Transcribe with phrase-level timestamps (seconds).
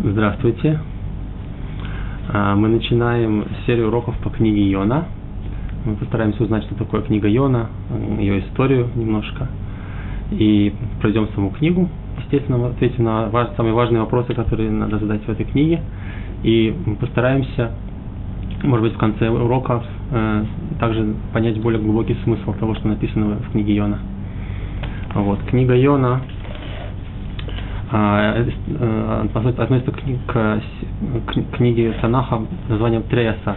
[0.00, 0.78] Здравствуйте.
[2.32, 5.06] А, мы начинаем серию уроков по книге Йона.
[5.84, 7.66] Мы постараемся узнать, что такое книга Йона,
[8.20, 9.48] ее историю немножко.
[10.30, 11.88] И пройдем саму книгу.
[12.22, 15.80] Естественно, ответим на самые важные вопросы, которые надо задать в этой книге.
[16.44, 17.72] И постараемся,
[18.62, 20.44] может быть, в конце урока э,
[20.78, 23.98] также понять более глубокий смысл того, что написано в книге Йона.
[25.14, 25.40] Вот.
[25.50, 26.22] Книга Йона
[29.58, 29.96] относится к,
[30.26, 33.56] к, книге Танаха названием Треясар.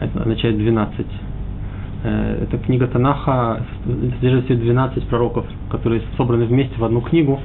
[0.00, 1.06] Это означает 12.
[2.04, 7.40] Э, эта книга Танаха содержит все 12 пророков, которые собраны вместе в одну книгу.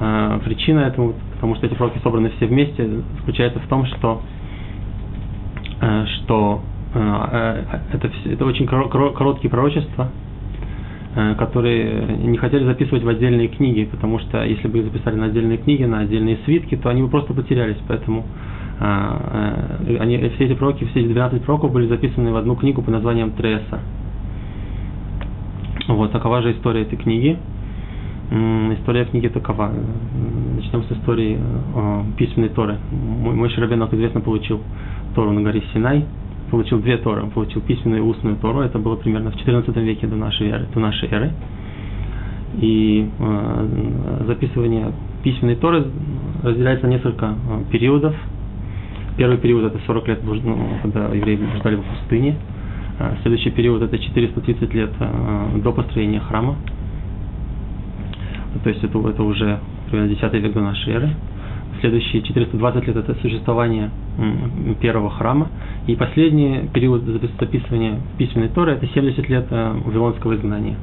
[0.00, 4.22] Э, причина этому, потому что эти пророки собраны все вместе, заключается в том, что,
[6.06, 10.29] что это, это очень короткие пророчества, Э,
[11.14, 15.58] которые не хотели записывать в отдельные книги, потому что если бы их записали на отдельные
[15.58, 17.78] книги, на отдельные свитки, то они бы просто потерялись.
[17.88, 18.24] Поэтому
[18.78, 18.84] э,
[19.88, 22.94] э, они, все эти пророки, все эти 12 пророков были записаны в одну книгу под
[22.94, 23.80] названием Треса.
[25.88, 27.36] Вот такова же история этой книги.
[28.78, 29.72] История книги такова.
[30.54, 31.36] Начнем с истории
[32.16, 32.78] письменной Торы.
[32.92, 34.60] Мой, мой Шарабен, как известно, получил
[35.16, 36.04] Тору на горе Синай–
[36.50, 37.22] получил две Торы.
[37.22, 38.60] Он получил письменную и устную Тору.
[38.60, 40.66] Это было примерно в XIV веке до нашей эры.
[40.74, 41.32] До нашей эры.
[42.60, 45.86] И э, записывание письменной Торы
[46.42, 48.14] разделяется на несколько э, периодов.
[49.16, 52.36] Первый период это 40 лет, ну, когда евреи ждали в пустыне.
[52.98, 56.56] Э, следующий период это 430 лет э, до построения храма.
[58.64, 61.10] То есть это, это уже примерно 10 век до нашей эры
[61.80, 63.90] следующие 420 лет это существование
[64.80, 65.48] первого храма.
[65.86, 70.76] И последний период записывания письменной Торы это 70 лет э, Вавилонского изгнания.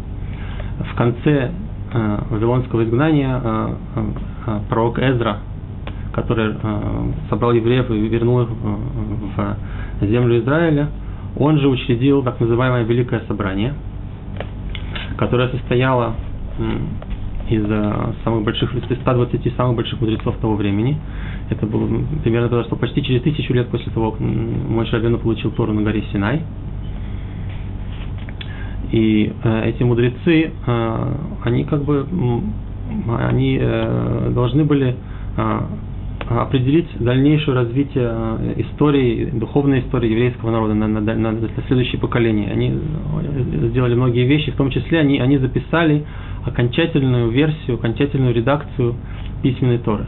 [0.91, 1.51] В конце
[1.93, 3.73] э, Вавилонского изгнания э,
[4.69, 5.37] пророк Эзра,
[6.13, 6.55] который
[7.29, 10.89] собрал евреев и вернул их в землю Израиля,
[11.37, 13.75] он же учредил так называемое Великое Собрание,
[15.17, 16.15] которое состояло
[17.49, 17.65] из
[18.23, 20.97] самых больших, из 120 самых больших мудрецов того времени.
[21.49, 21.87] Это было
[22.23, 25.81] примерно то, что почти через тысячу лет после того, как мой Шабену получил Тору на
[25.81, 26.41] горе Синай.
[28.91, 31.13] И э, эти мудрецы, э,
[31.43, 32.05] они как бы,
[33.19, 34.95] они э, должны были
[35.37, 35.59] э,
[36.29, 42.51] определить дальнейшее развитие э, истории, духовной истории еврейского народа на, на, на, на следующее поколение.
[42.51, 46.05] Они э, сделали многие вещи, в том числе они, они записали
[46.45, 48.95] окончательную версию, окончательную редакцию
[49.41, 50.05] письменной Торы.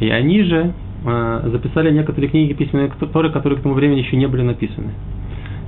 [0.00, 0.72] И они же
[1.04, 4.92] э, записали некоторые книги письменной Торы, которые к тому времени еще не были написаны.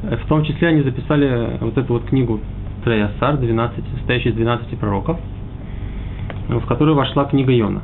[0.02, 2.40] В том числе они записали вот эту вот книгу
[2.84, 5.18] Треясар, 12, состоящую из 12 пророков,
[6.48, 7.82] в которую вошла книга Йона.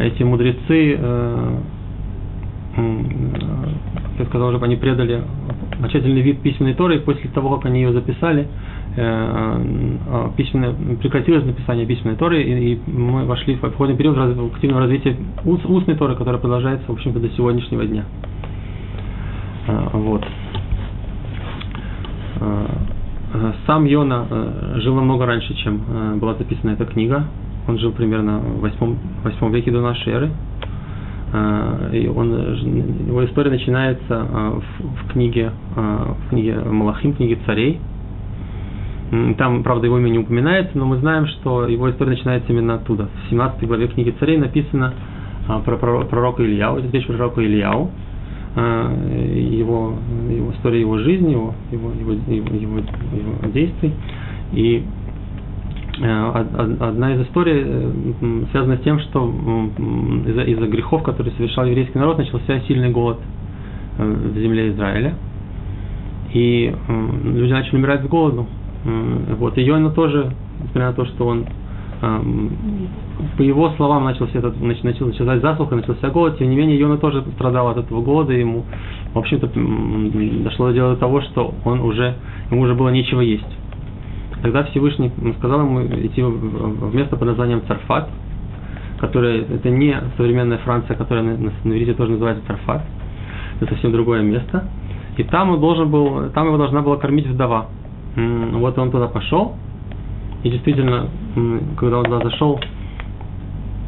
[0.00, 1.58] Эти мудрецы, э,
[2.74, 5.22] как я сказал уже, они предали
[5.78, 8.48] окончательный вид письменной Торы, и после того, как они ее записали,
[8.96, 9.62] Э,
[10.06, 15.16] э, письменное, прекратилось написание письменной Торы, и, мы вошли в входный период в активного развития
[15.44, 18.04] ус, устной Торы, которая продолжается, в общем-то, до сегодняшнего дня.
[19.68, 20.26] Э, вот.
[23.66, 24.26] Сам Йона
[24.76, 27.26] жил намного раньше, чем была записана эта книга.
[27.70, 30.30] Он жил примерно в 8, 8 веке до нашей эры.
[31.92, 32.32] И он,
[33.06, 34.26] его история начинается
[34.78, 37.78] в, в книге, в книге Малахим, книге царей–
[39.38, 43.08] там, правда, его имя не упоминается, но мы знаем, что его история начинается именно оттуда.
[43.26, 44.94] В 17 главе книги царей написано
[45.48, 47.90] а, про пророка Ильяу, это речь про пророка Ильяу,
[48.54, 48.88] а,
[49.34, 49.94] его,
[50.30, 53.92] его история его жизни, его, его, его, его, его, действий.
[54.52, 54.99] И а,
[56.02, 59.28] одна из историй э, связана с тем, что
[60.26, 63.18] из-за из грехов, которые совершал еврейский народ, начался сильный голод
[63.98, 65.14] э, в земле Израиля.
[66.32, 66.74] И
[67.24, 68.46] люди начали умирать с голоду.
[68.84, 71.46] Вот, и Йона тоже, несмотря на то, что он
[73.36, 77.22] по его словам начался этот, начал, началась засуха, начался голод, тем не менее Йона тоже
[77.34, 78.64] страдал от этого голода, ему,
[79.12, 79.48] в общем-то,
[80.44, 82.14] дошло до дела до того, что он уже,
[82.50, 83.44] ему уже было нечего есть.
[84.42, 88.08] Тогда Всевышний сказал ему идти в место под названием Царфат,
[88.98, 92.82] которое, это не современная Франция, которая на, на, на тоже называется Царфат,
[93.60, 94.64] это совсем другое место.
[95.16, 97.66] И там он должен был, там его должна была кормить вдова.
[98.16, 99.54] Вот он туда пошел,
[100.42, 101.08] и действительно,
[101.76, 102.58] когда он туда зашел,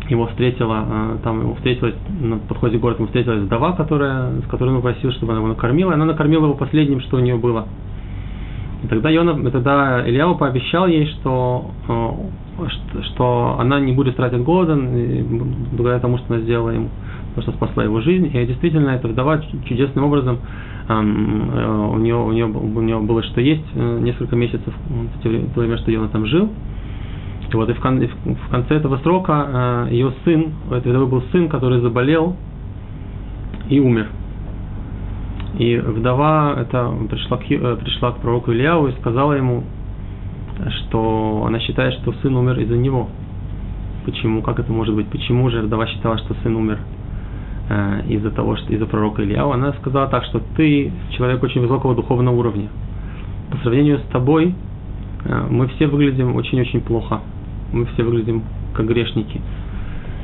[0.08, 4.50] его встретила, а, там его встретилась, на подходе к городу ему встретилась вдова, которая, с
[4.50, 7.36] которой он просил, чтобы она его накормила, и она накормила его последним, что у нее
[7.36, 7.66] было.
[8.82, 12.16] И тогда, Йона, тогда Ильяу пообещал ей, что, а,
[12.68, 16.88] что что она не будет страдать от голода, благодаря тому, что она сделала ему,
[17.34, 18.30] то, что спасла его жизнь.
[18.32, 20.38] И действительно, эта вдова чудесным образом,
[20.88, 25.60] э, у нее, у нее, у нее было что есть э, несколько месяцев, в то
[25.60, 26.50] время, что Йона там жил.
[27.50, 31.80] И вот и в, конце этого срока ее сын, у этой вдовы был сын, который
[31.80, 32.34] заболел
[33.68, 34.08] и умер.
[35.58, 39.64] И вдова это пришла к, пришла к пророку Ильяу и сказала ему,
[40.68, 43.08] что она считает, что сын умер из-за него.
[44.04, 44.42] Почему?
[44.42, 45.08] Как это может быть?
[45.08, 46.78] Почему же вдова считала, что сын умер
[47.68, 49.52] э, из-за того, что из-за пророка Ильяу?
[49.52, 52.68] Она сказала так, что ты человек очень высокого духовного уровня.
[53.50, 54.54] По сравнению с тобой
[55.24, 57.20] э, мы все выглядим очень-очень плохо.
[57.72, 58.42] Мы все выглядим
[58.74, 59.40] как грешники.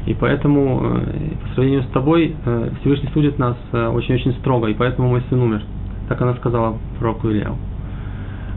[0.09, 4.73] И поэтому э, по сравнению с тобой э, Всевышний судит нас э, очень-очень строго, и
[4.73, 5.63] поэтому мой сын умер.
[6.09, 7.57] Так она сказала пророку Ильяу.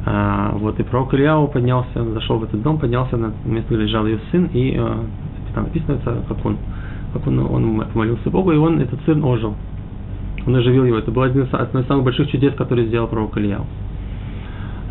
[0.06, 4.08] А, вот, и пророк Ильяу поднялся, зашел в этот дом, поднялся на место, где лежал
[4.08, 4.80] ее сын, и
[5.54, 6.00] там написано,
[6.30, 6.56] как он,
[7.12, 9.54] как он, он молился Богу, и он, этот сын ожил.
[10.48, 11.00] Он оживил его.
[11.00, 13.66] Это был один из, одно из самых больших чудес, которые сделал пророк Ильяу.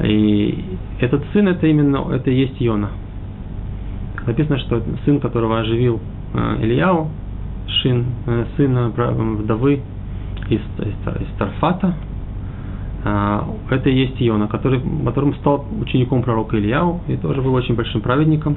[0.05, 0.63] И
[1.01, 2.91] этот сын, это именно, это и есть Йона.
[4.27, 6.01] Написано, что сын, которого оживил
[6.35, 7.09] Ильяу,
[7.83, 8.93] сын, э, сын
[9.37, 9.81] вдовы
[10.49, 11.95] из, из, из Тарфата,
[13.03, 17.75] а, это и есть Иона, который, которым стал учеником пророка Ильяу, и тоже был очень
[17.75, 18.57] большим праведником.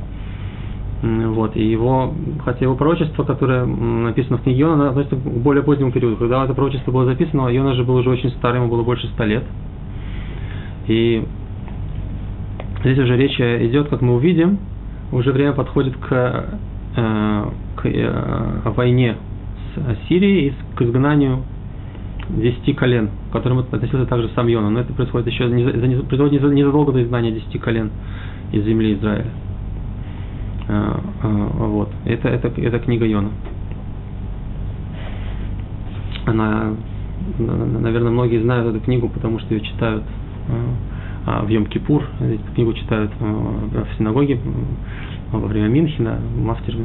[1.01, 2.13] Вот, и его,
[2.45, 6.15] хотя его пророчество, которое написано в книге Иона, относится к более позднему периоду.
[6.15, 9.25] Когда это пророчество было записано, Иона же был уже очень старый, ему было больше ста
[9.25, 9.43] лет.
[10.87, 11.25] И
[12.81, 14.59] здесь уже речь идет, как мы увидим,
[15.11, 16.59] уже время подходит к,
[16.95, 17.45] э,
[17.83, 19.17] к э, войне
[19.75, 21.43] с Сирией и к изгнанию
[22.29, 24.69] десяти колен, к которым относился также сам Йона.
[24.69, 25.63] Но это происходит еще не,
[26.03, 27.91] происходит незадолго до изгнания десяти колен
[28.53, 29.27] из земли Израиля.
[30.69, 31.89] А, а, вот.
[32.05, 33.29] Это, это, это книга Йона.
[36.25, 36.71] Она,
[37.37, 40.03] наверное, многие знают эту книгу, потому что ее читают
[41.25, 42.03] а, в Йом-Кипур.
[42.21, 44.39] Эту книгу читают в синагоге
[45.33, 46.75] во время Минхина, Мафтер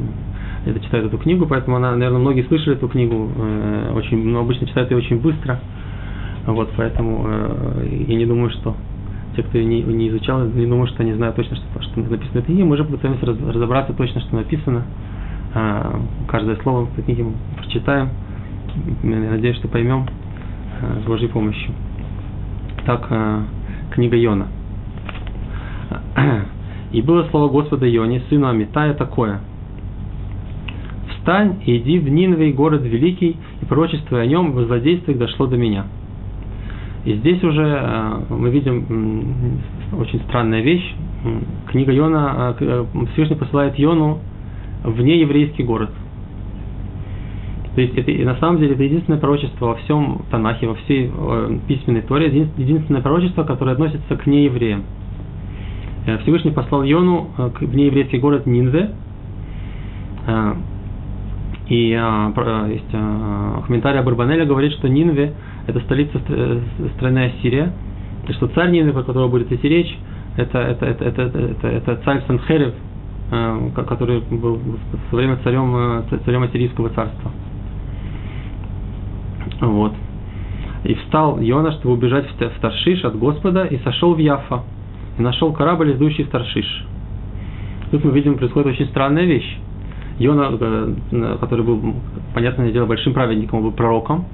[0.64, 4.66] это читают эту книгу, поэтому она, наверное, многие слышали эту книгу, э, очень, но обычно
[4.66, 5.60] читают ее очень быстро,
[6.46, 8.76] вот, поэтому э, я не думаю, что
[9.36, 12.42] те, кто ее не, не изучал, не думаю, что они знают точно, что, что написано
[12.42, 14.84] в книге, мы же попытаемся разобраться точно, что написано,
[15.54, 18.10] э, каждое слово в книге мы прочитаем,
[19.02, 20.06] я надеюсь, что поймем
[21.02, 21.72] с Божьей помощью.
[22.86, 23.10] Так,
[23.90, 24.46] книга Йона.
[26.92, 29.40] И было слово Господа Йоне, сыну Амитая, такое–
[31.28, 35.58] встань и иди в Нинвей, город великий, и пророчество о нем в злодействах дошло до
[35.58, 35.84] меня.
[37.04, 39.60] И здесь уже э, мы видим
[39.98, 40.94] очень странная вещь.
[41.66, 44.20] Книга Йона, э, э, Всевышний посылает Йону
[44.84, 45.90] в нееврейский город.
[47.74, 51.10] То есть это, на самом деле это единственное пророчество во всем Танахе, во всей
[51.68, 54.82] письменной Торе, единственное пророчество, которое относится к неевреям.
[56.22, 58.90] Всевышний послал Йону в нееврейский город Нинве,
[61.68, 65.34] и а, есть а, комментарий Барбанеля говорит, что Нинве–
[65.66, 66.60] это столица э,
[66.96, 67.72] страны Ассирия,
[68.26, 69.98] и что царь Нинве, про которого будет идти речь,
[70.38, 72.72] это, это, это, это, это, это, царь Санхерев,
[73.30, 74.56] э, который был
[75.10, 77.32] в время царем, э, царем Ассирийского царства.
[79.60, 79.92] Вот.
[80.84, 84.62] И встал Йона, чтобы убежать в Таршиш от Господа, и сошел в Яфа,
[85.18, 86.86] и нашел корабль, идущий в Таршиш.
[87.90, 89.58] Тут мы видим, происходит очень странная вещь.
[90.18, 91.94] Йона, э, который был,
[92.34, 94.24] понятное дело, большим праведником, он был пророком.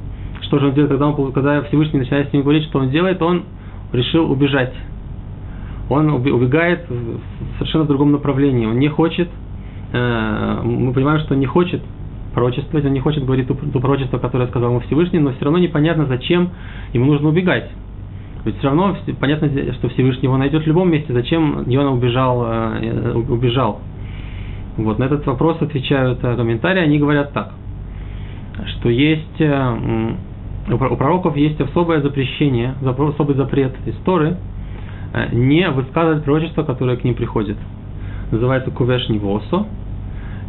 [0.42, 3.20] Что же он делает, когда, он, когда Всевышний начинает с ним говорить, что он делает,
[3.22, 3.44] он
[3.92, 4.72] решил убежать.
[5.88, 8.66] Он убегает в совершенно другом направлении.
[8.66, 9.28] Он не хочет,
[9.92, 11.82] э, мы понимаем, что он не хочет
[12.34, 16.06] пророчествовать, он не хочет говорить то, пророчество, которое сказал ему Всевышний, но все равно непонятно,
[16.06, 16.50] зачем
[16.92, 17.70] ему нужно убегать.
[18.44, 23.12] Ведь все равно понятно, что Всевышний его найдет в любом месте, зачем Йона убежал, э,
[23.14, 23.80] убежал.
[24.76, 27.52] Вот на этот вопрос отвечают э, комментарии, они говорят так,
[28.66, 30.14] что есть э,
[30.68, 34.36] у пророков есть особое запрещение, особый запрет истории
[35.12, 37.56] э, не высказывать пророчество, которое к ним приходит.
[38.32, 39.66] Называется кувеш невосо.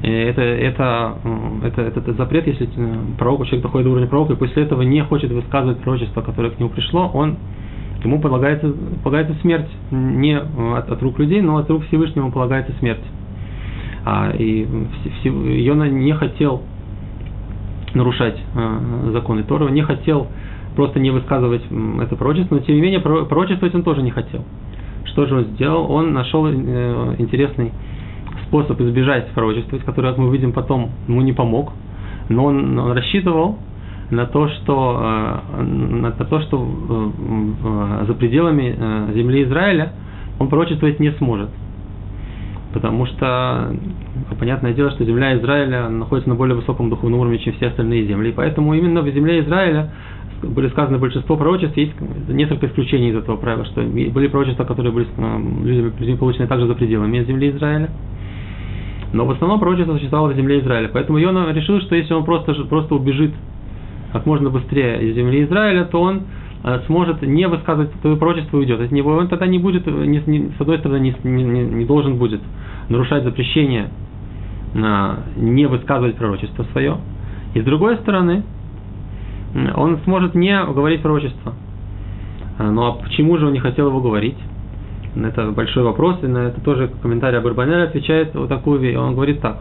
[0.01, 1.15] Это, это,
[1.63, 2.69] это, это, это запрет, если
[3.17, 6.59] пророк, человек доходит до уровня пророка, и после этого не хочет высказывать пророчество, которое к
[6.59, 7.37] нему пришло, он,
[8.03, 8.71] ему полагается,
[9.03, 9.69] полагается смерть.
[9.91, 13.01] Не от, от рук людей, но от рук Всевышнего полагается смерть.
[14.05, 14.67] А, и
[15.23, 16.61] Йона не хотел
[17.95, 20.27] нарушать а, законы Торова, не хотел
[20.75, 21.63] просто не высказывать
[22.01, 24.43] это пророчество, но тем не менее пророчествовать он тоже не хотел.
[25.05, 25.89] Что же он сделал?
[25.91, 27.71] Он нашел э, интересный
[28.47, 31.71] способ избежать пророчества, который, как мы видим потом, ему не помог,
[32.29, 33.57] но он, он рассчитывал
[34.11, 37.11] на то, что, э, на то, что
[38.05, 39.93] за пределами э, земли Израиля
[40.37, 41.49] он пророчествовать не сможет.
[42.75, 43.73] Потому что,
[44.37, 48.33] понятное дело, что земля Израиля находится на более высоком духовном уровне, чем все остальные земли.
[48.35, 49.93] Поэтому именно в земле Израиля
[50.43, 51.93] были сказаны большинство пророчеств, есть
[52.27, 56.73] несколько исключений из этого правила, что были пророчества, которые были э, людьми получены также за
[56.73, 57.89] пределами земли Израиля.
[59.13, 60.89] Но в основном пророчество существовало в земле Израиля.
[60.91, 63.31] Поэтому Йона решил, что если он просто, просто убежит
[64.11, 66.23] как можно быстрее из земли Израиля, то он
[66.87, 69.11] сможет не высказывать свое пророчество и уйдет от него.
[69.11, 72.41] Он тогда не будет, не, не, с одной стороны, не, не, не должен будет
[72.89, 73.89] нарушать запрещение
[74.75, 76.97] а, не высказывать пророчество свое.
[77.53, 78.43] И с другой стороны,
[79.75, 81.53] он сможет не говорить пророчество.
[82.57, 84.37] Ну а почему же он не хотел его говорить?
[85.15, 88.97] Это большой вопрос, и на это тоже комментарий Абарбанель отвечает вот такую вещь.
[88.97, 89.59] Он говорит так,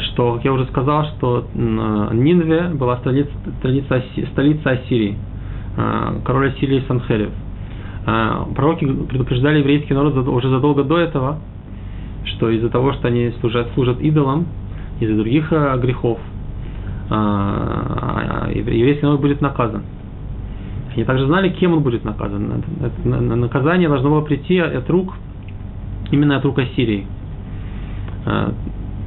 [0.00, 5.16] что, как я уже сказал, что Нинве была столица, столица, столица Ассирии,
[5.76, 7.30] а, король Ассирии Санхерев.
[8.06, 11.38] А, пророки предупреждали еврейский народ уже задолго до этого,
[12.24, 14.46] что из-за того, что они служат, служат идолам,
[15.00, 16.20] из-за других грехов,
[17.10, 19.82] еврейский народ будет наказан.
[20.94, 22.62] Они также знали, кем он будет наказан.
[23.04, 25.14] Наказание должно было прийти от рук,
[26.12, 27.06] именно от рук Ассирии.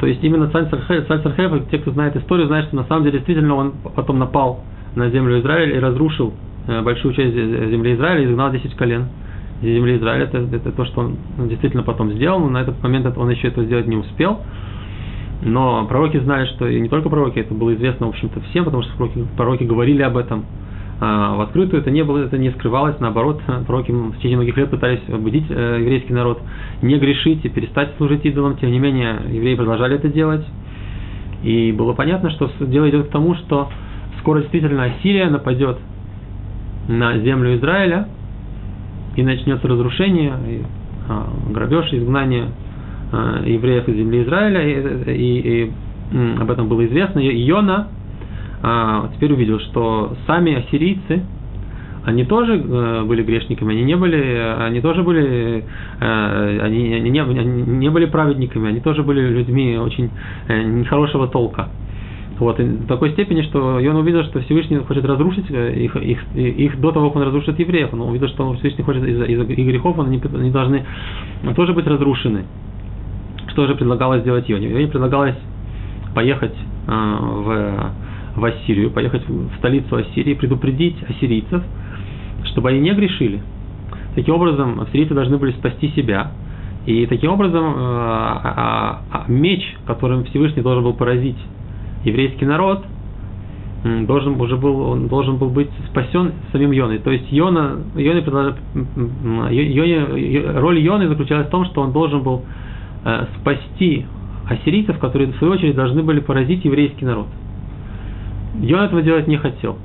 [0.06, 3.56] То есть именно царь Сархев, те, кто знает историю, знают, что на самом деле действительно
[3.56, 4.60] он потом напал
[4.94, 6.32] на землю Израиля и разрушил
[6.68, 9.08] э, большую часть земли Израиля и изгнал 10 колен
[9.64, 10.26] из земли Израиля.
[10.26, 13.64] Это, это то, что он действительно потом сделал, но на этот момент он еще это
[13.64, 14.42] сделать не успел.
[15.42, 18.84] Но пророки знали, что и не только пророки, это было известно, в общем-то, всем, потому
[18.84, 20.46] что пророки, пророки говорили об этом
[21.36, 25.02] в открытую, это не было, это не скрывалось, наоборот, пророки в течение многих лет пытались
[25.08, 26.42] убедить э, еврейский народ
[26.82, 30.46] не грешить и перестать служить идолам, тем не менее, евреи продолжали это делать.
[31.44, 33.70] И было понятно, что дело идет к тому, что
[34.20, 35.78] скоро действительно Ассирия нападет
[36.88, 38.08] на землю Израиля,
[39.16, 40.34] и начнется разрушение,
[41.08, 42.50] а, грабеж, изгнание
[43.12, 45.72] а, евреев из земли Израиля, и, и, и
[46.40, 47.20] об этом было известно.
[47.20, 47.88] И Йона
[48.68, 51.22] а, теперь увидел, что сами ассирийцы,
[52.04, 55.64] они тоже э, были грешниками, они не были, они тоже были,
[56.00, 60.10] э, они, не, они не были праведниками, они тоже были людьми очень
[60.48, 61.70] э, нехорошего толка.
[62.40, 66.82] Вот, в такой степени, что и он увидел, что Всевышний хочет разрушить их, их, их
[66.82, 67.94] до того, как он разрушит евреев.
[67.94, 70.84] Он увидел, что Всевышний хочет из-за из их грехов, они, они должны
[71.56, 72.46] тоже быть разрушены.
[73.50, 74.72] Что же предлагалось сделать Йоне?
[74.72, 75.36] Йоне предлагалось
[76.16, 76.56] поехать
[76.88, 77.92] э, в,
[78.36, 81.64] в Ассирию, поехать в столицу Ассирии, предупредить ассирийцев,
[82.46, 83.42] чтобы они не грешили.
[84.16, 86.32] Таким образом, ассирийцы должны были спасти себя.
[86.86, 91.38] И таким образом э, а, а, меч, которым Всевышний должен был поразить
[92.04, 92.86] еврейский народ,
[93.84, 97.00] должен уже был, он должен был быть спасен самим Йоной.
[97.00, 98.24] То есть Йона, Йоне,
[99.52, 102.44] Йоне, роль Йоны заключалась в том, что он должен был
[103.08, 104.04] Э, спасти
[104.50, 107.28] ассирийцев, которые в свою очередь должны были поразить еврейский народ.
[108.62, 109.78] И он этого делать не хотел.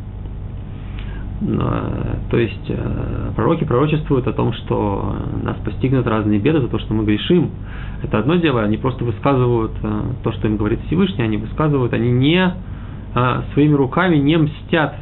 [1.40, 6.92] То есть э, пророки пророчествуют о том, что нас постигнут разные беды за то, что
[6.92, 7.50] мы грешим.
[8.02, 12.10] Это одно дело, они просто высказывают э, то, что им говорит Всевышний, они высказывают, они
[12.12, 12.54] не
[13.54, 14.94] своими руками не мстят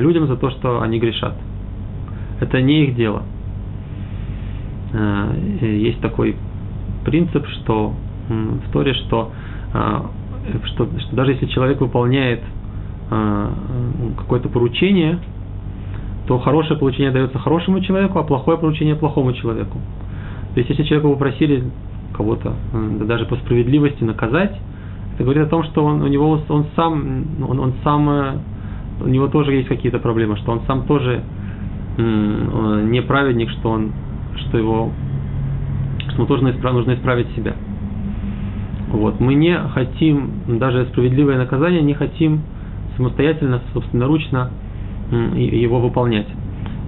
[0.00, 1.34] людям за то, что они грешат.
[2.40, 3.22] Это не их дело.
[5.60, 6.34] Есть такой
[7.04, 7.94] принцип, что
[8.28, 9.30] в Торе, что,
[10.64, 12.40] что, что даже если человек выполняет
[13.08, 15.18] какое-то поручение,
[16.26, 19.78] то хорошее поручение дается хорошему человеку, а плохое поручение плохому человеку.
[20.54, 21.64] То есть, если человека попросили
[22.14, 22.54] кого-то,
[22.98, 24.56] да даже по справедливости наказать,
[25.14, 28.38] это говорит о том, что он, у него он сам, он, он сам, э,
[29.04, 31.22] у него тоже есть какие-то проблемы, что он сам тоже
[31.98, 33.92] неправедник, что он,
[34.36, 34.90] что его
[36.14, 37.54] ему тоже нужно исправить себя.
[38.88, 39.20] Вот.
[39.20, 42.42] Мы не хотим, даже справедливое наказание, не хотим
[42.96, 44.50] самостоятельно, собственноручно
[45.10, 46.26] его выполнять.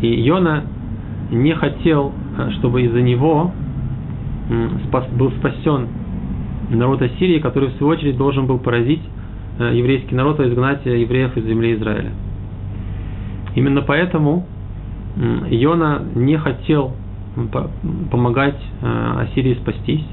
[0.01, 0.65] И Йона
[1.31, 3.53] не хотел, э, чтобы из-за него
[5.13, 5.89] был спасен
[6.71, 9.03] народ Ассирии, который в свою очередь должен был поразить
[9.59, 12.13] э, еврейский народ и изгнать евреев из земли Израиля.
[13.55, 14.47] Именно поэтому
[15.51, 16.93] Йона не хотел
[18.11, 20.05] помогать э, Ассирии спастись.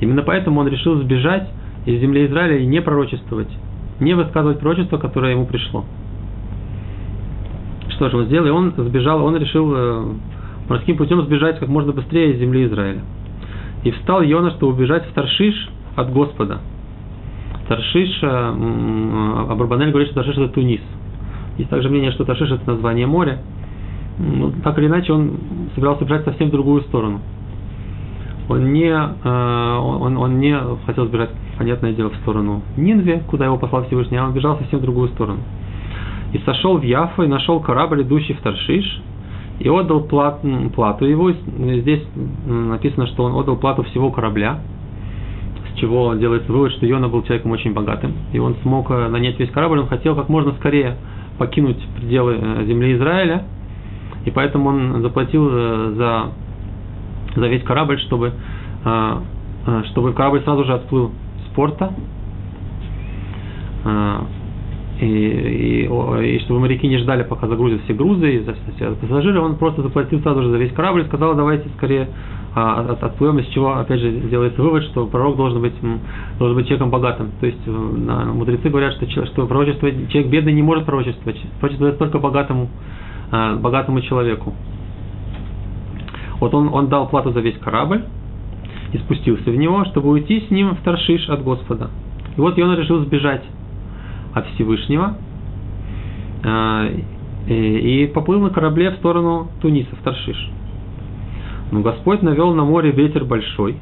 [0.00, 1.48] Именно поэтому он решил сбежать
[1.84, 3.50] из земли Израиля и не пророчествовать,
[4.00, 5.84] не высказывать пророчество, которое ему пришло.
[7.90, 8.46] Что же он сделал?
[8.46, 10.04] И он сбежал, он решил э,
[10.68, 13.00] морским путем сбежать как можно быстрее из земли Израиля.
[13.84, 16.60] И встал Йона, чтобы убежать в Таршиш от Господа.
[17.68, 20.82] Таршиш, э, Абрабанель говорит, что Таршиш это Тунис.
[21.56, 23.38] Есть также мнение, что Таршиш это название моря.
[24.18, 25.38] Ну, так или иначе, он
[25.74, 27.20] собирался бежать совсем в другую сторону.
[28.48, 33.56] Он не, э, он, он не хотел сбежать, понятное дело, в сторону Нинве, куда его
[33.56, 35.40] послал Всевышний, а он бежал совсем в другую сторону.
[36.32, 39.02] И сошел в Яфу и нашел корабль, идущий в Таршиш,
[39.58, 40.40] и отдал плат,
[40.74, 41.32] плату его.
[41.32, 42.04] Здесь
[42.46, 44.60] написано, что он отдал плату всего корабля,
[45.72, 49.38] с чего делается вывод, что Йона был человеком очень богатым, и он смог э, нанять
[49.38, 50.96] весь корабль, он хотел как можно скорее
[51.38, 53.44] покинуть пределы э, земли Израиля,
[54.24, 56.32] и поэтому он заплатил за,
[57.36, 58.32] за весь корабль, чтобы,
[59.90, 61.12] чтобы корабль сразу же отплыл
[61.46, 61.92] с порта,
[65.00, 68.42] и, и, и чтобы моряки не ждали, пока загрузят все грузы и
[68.76, 72.08] все пассажиры, он просто заплатил сразу же за весь корабль и сказал, давайте скорее
[72.54, 75.74] а, от, отплывем, из чего, опять же, делается вывод, что пророк должен быть,
[76.38, 77.32] должен быть человеком богатым.
[77.38, 82.18] То есть на, мудрецы говорят, что, что пророчество, человек бедный не может пророчествовать, пророчествовать только
[82.18, 82.70] богатому,
[83.30, 84.54] а, богатому человеку.
[86.40, 88.04] Вот он, он дал плату за весь корабль
[88.92, 91.90] и спустился в него, чтобы уйти с ним в Таршиш от Господа.
[92.36, 93.42] И вот он решил сбежать
[94.34, 95.16] от Всевышнего
[96.44, 96.88] а,
[97.46, 100.50] и поплыл на корабле в сторону Туниса, в Таршиш.
[101.72, 103.76] Но Господь навел на море ветер большой,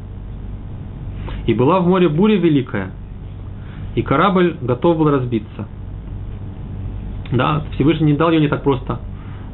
[1.47, 2.93] и была в море буря великая,
[3.95, 5.69] и корабль готов был разбиться.
[7.33, 9.01] Да, Всевышний не дал ее не так просто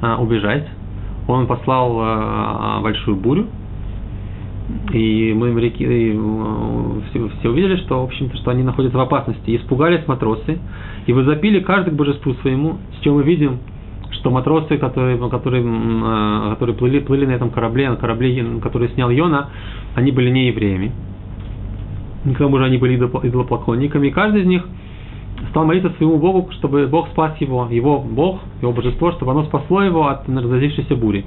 [0.03, 0.69] а, убежать.
[1.31, 3.47] Он послал а, большую бурю,
[4.93, 9.01] и мы моряки и, э, все, все увидели, что, в общем-то, что они находятся в
[9.01, 9.57] опасности.
[9.57, 10.59] Испугались матросы,
[11.07, 13.59] и возопили каждый к божеству своему, с чем мы видим,
[14.13, 19.11] что матросы, которые, которые, э, которые плыли, плыли на этом корабле, на корабле, который снял
[19.11, 19.51] Йона,
[19.95, 20.93] они были не евреями.
[22.35, 24.09] К тому же они были идолопоклонниками.
[24.09, 24.65] И каждый из них
[25.49, 29.83] стал молиться своему Богу, чтобы Бог спас его, его Бог, его божество, чтобы оно спасло
[29.83, 31.25] его от разразившейся бури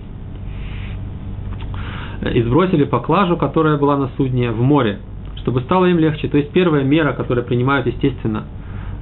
[2.32, 5.00] и сбросили поклажу, которая была на судне, в море,
[5.38, 6.28] чтобы стало им легче.
[6.28, 8.46] То есть первая мера, которую принимают, естественно,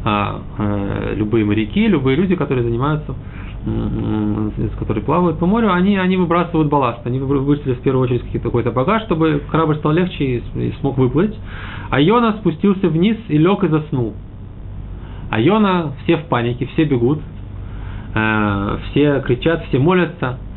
[0.03, 3.13] а, э, любые моряки, любые люди, которые занимаются,
[4.79, 9.03] которые плавают по морю, они, они выбрасывают балласт, они выбросили в первую очередь какой-то багаж,
[9.03, 11.35] чтобы корабль стал легче и смог выплыть.
[11.91, 14.15] А Йона спустился вниз и лег и заснул.
[15.31, 17.19] А Йона, все в панике, все бегут,
[18.13, 20.37] э, все кричат, все молятся–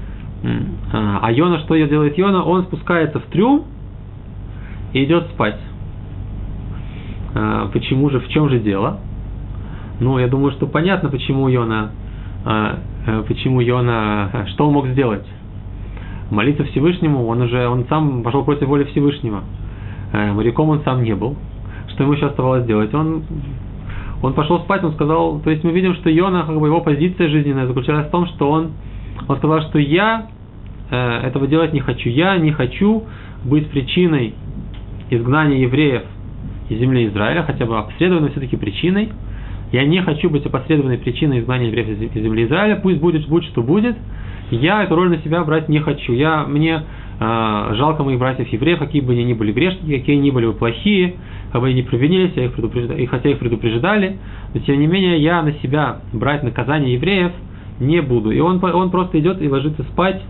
[0.93, 2.45] а Йона, что делает Йона?
[2.45, 3.65] Он спускается в трюм
[4.93, 5.59] и идет спать.
[7.35, 9.01] А, почему же, в чем же дело?
[10.01, 11.93] Ну, я думаю, что понятно, почему Йона,
[12.45, 15.27] э, почему Йона, что он мог сделать?
[16.31, 19.45] Молиться Всевышнему, он уже, он сам пошел против воли Всевышнего.
[20.13, 21.37] Э, моряком он сам не был.
[21.89, 22.93] Что ему еще оставалось делать?
[22.93, 23.23] Он,
[24.23, 27.29] он пошел спать, он сказал, то есть мы видим, что Йона, как бы его позиция
[27.29, 28.73] жизненная заключалась в том, что он,
[29.29, 30.29] он сказал, что я
[30.91, 32.09] Э, этого делать не хочу.
[32.09, 33.05] Я не хочу
[33.45, 34.35] быть причиной
[35.11, 36.03] изгнания евреев
[36.69, 39.11] из земли Израиля, хотя бы опосредованной все-таки причиной.
[39.73, 42.77] Я не хочу быть опосредованной причиной изгнания евреев из земли Израиля.
[42.77, 43.97] Пусть будет, будет что будет.
[44.51, 46.13] Я эту роль на себя брать не хочу.
[46.13, 46.83] Я, мне
[47.21, 50.53] э, жалко моих братьев евреев, какие бы они ни были грешники, какие они были бы
[50.53, 51.15] плохие,
[51.53, 54.19] как бы они не провинились, я их предупреждали, хотя их предупреждали,
[54.53, 57.33] но тем не менее я на себя брать наказание евреев
[57.81, 58.31] не буду.
[58.31, 60.23] И он, он просто идет и ложится спать,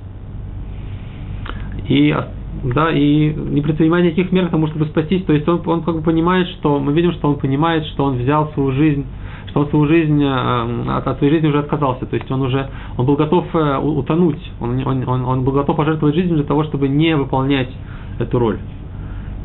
[1.88, 2.16] и,
[2.64, 5.24] да, и не предпринимая никаких мер к тому, чтобы спастись.
[5.24, 8.18] То есть он, он как бы понимает, что мы видим, что он понимает, что он
[8.18, 9.04] взял свою жизнь,
[9.54, 12.06] он свою жизнь от, от своей жизни уже отказался.
[12.06, 15.76] То есть он уже он был готов э, утонуть, он, он, он, он был готов
[15.76, 17.70] пожертвовать жизнью для того, чтобы не выполнять
[18.18, 18.58] эту роль.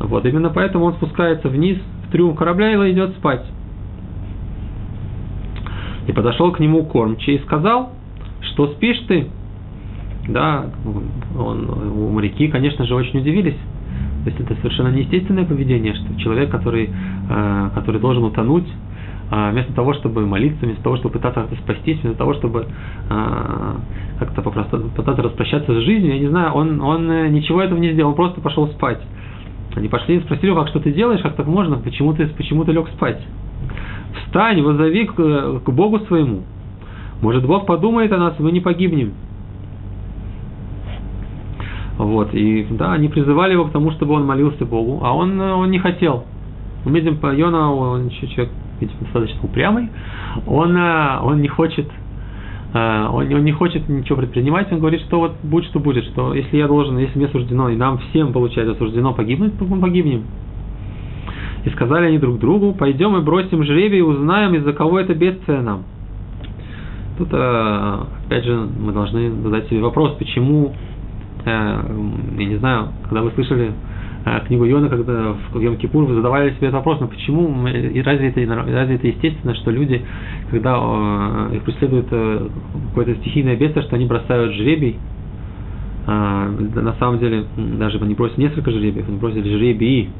[0.00, 3.44] Вот, именно поэтому он спускается вниз в трюм корабля и идет спать.
[6.06, 7.90] И подошел к нему кормчий и сказал,
[8.40, 9.28] что спишь ты?
[10.32, 11.04] да, он,
[11.38, 13.56] он, моряки, конечно же, очень удивились.
[14.24, 18.66] То есть это совершенно неестественное поведение, что человек, который, э, который должен утонуть,
[19.30, 22.66] вместо того, чтобы молиться, вместо того, чтобы пытаться спастись, вместо того, чтобы
[23.08, 23.74] э,
[24.18, 27.92] как-то попросту, пытаться распрощаться с жизнью, я не знаю, он, он э, ничего этого не
[27.92, 29.00] сделал, он просто пошел спать.
[29.76, 32.72] Они пошли и спросили, как что ты делаешь, как так можно, почему ты, почему ты
[32.72, 33.20] лег спать?
[34.24, 36.42] Встань, возови к, к Богу своему.
[37.22, 39.12] Может, Бог подумает о нас, и мы не погибнем.
[41.98, 45.70] Вот, и да, они призывали его к тому, чтобы он молился Богу, а он, он
[45.70, 46.24] не хотел.
[46.84, 49.88] Мы видим по Йона, он человек, видимо, достаточно упрямый,
[50.46, 51.86] он, он не хочет
[52.72, 56.34] э, он, он не хочет ничего предпринимать, он говорит, что вот будет, что будет, что
[56.34, 60.24] если я должен, если мне суждено, и нам всем, получается, суждено погибнуть, то мы погибнем.
[61.64, 65.60] И сказали они друг другу, пойдем и бросим жребий и узнаем, из-за кого это бедствие
[65.60, 65.84] нам.
[67.18, 70.74] Тут, э, опять же, мы должны задать себе вопрос, почему,
[71.44, 71.82] э,
[72.38, 73.89] я не знаю, когда вы слышали э,
[74.46, 78.28] книгу Йона, когда в Йом Кипур вы задавали себе этот вопрос, но почему, и разве
[78.28, 80.02] это, разве это естественно, что люди,
[80.50, 84.96] когда их преследует какое-то стихийное бедствие, что они бросают жребий,
[86.06, 90.10] на самом деле, даже они бросили несколько жребиев, они бросили жребии,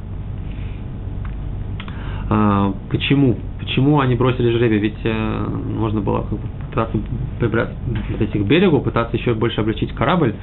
[2.91, 3.37] Почему?
[3.59, 4.79] Почему они бросили жребий?
[4.79, 6.25] Ведь э, можно было
[6.71, 6.97] пытаться
[7.41, 10.35] подойти к берегу, пытаться еще больше облегчить корабль,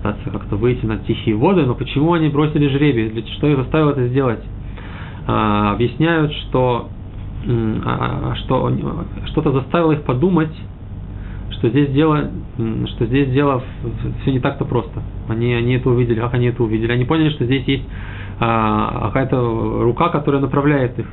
[0.00, 3.24] пытаться как-то выйти на тихие воды, но почему они бросили жребий?
[3.36, 4.40] Что их заставило это сделать?
[5.26, 6.88] А, объясняют, что,
[7.46, 8.72] а, что
[9.26, 10.52] что-то заставило их подумать,
[11.50, 12.30] что здесь дело,
[12.94, 13.62] что здесь дело
[14.22, 15.02] все не так-то просто.
[15.28, 16.90] Они, они это увидели, как они это увидели.
[16.90, 17.84] Они поняли, что здесь есть
[18.38, 21.06] а, какая-то рука, которая направляет их.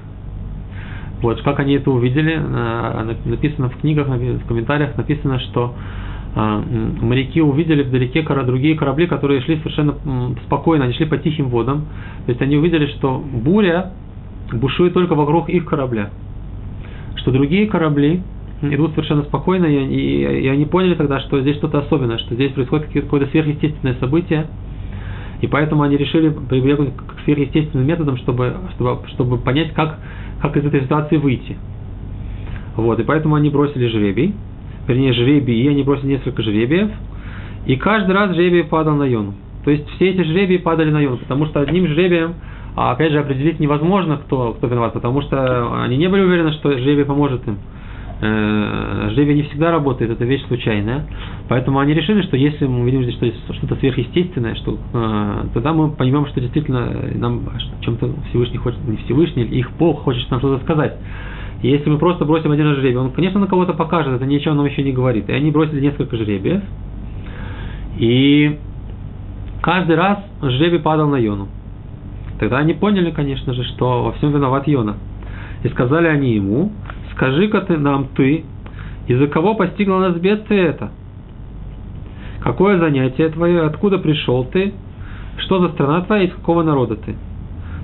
[1.22, 6.07] Вот, как они это увидели, а, написано в книгах, в комментариях написано, что а,
[6.38, 9.96] моряки увидели вдалеке другие корабли, которые шли совершенно
[10.46, 11.86] спокойно, они шли по тихим водам.
[12.26, 13.94] То есть они увидели, что буря
[14.54, 16.12] бушует только вокруг их корабля.
[17.16, 18.22] Что другие корабли
[18.62, 22.52] идут совершенно спокойно, и, и, и они поняли тогда, что здесь что-то особенное, что здесь
[22.52, 24.48] происходит какое-то сверхъестественное событие,
[25.42, 30.00] и поэтому они решили прибегнуть к сверхъестественным методам, чтобы, чтобы, чтобы понять, как,
[30.42, 31.58] как из этой ситуации выйти.
[32.76, 34.34] Вот, и поэтому они бросили жребий,
[34.88, 36.90] вернее, жребий, и они бросили несколько жребиев,
[37.66, 39.34] и каждый раз жребий падал на Йону.
[39.64, 42.36] То есть все эти жребии падали на Йону, потому что одним жребием,
[42.76, 46.78] а опять же, определить невозможно, кто, кто виноват, потому что они не были уверены, что
[46.78, 47.58] жребий поможет им.
[48.20, 51.06] Э, жребий не всегда работает, это вещь случайная.
[51.50, 55.92] Поэтому они решили, что если мы видим здесь что что-то сверхъестественное, что, э, тогда мы
[55.92, 57.42] понимаем, что действительно нам
[57.82, 60.96] чем-то Всевышний хочет, не Всевышний, их Бог хочет нам что-то сказать.
[61.62, 64.84] Если мы просто бросим один жребий, он, конечно, на кого-то покажет, это ничего нам еще
[64.84, 65.28] не говорит.
[65.30, 66.62] И они бросили несколько жребиев.
[67.98, 68.60] И
[69.62, 71.48] каждый раз жребий падал на Йону.
[72.40, 74.98] Тогда они поняли, конечно же, что во всем виноват Йона.
[75.64, 76.72] И сказали они ему,
[77.14, 78.46] скажи-ка ты нам ты,
[79.08, 80.92] из-за кого постигло нас бедствие это?
[82.42, 84.74] Какое занятие твое, откуда пришел ты,
[85.38, 87.16] что за страна твоя, из какого народа ты?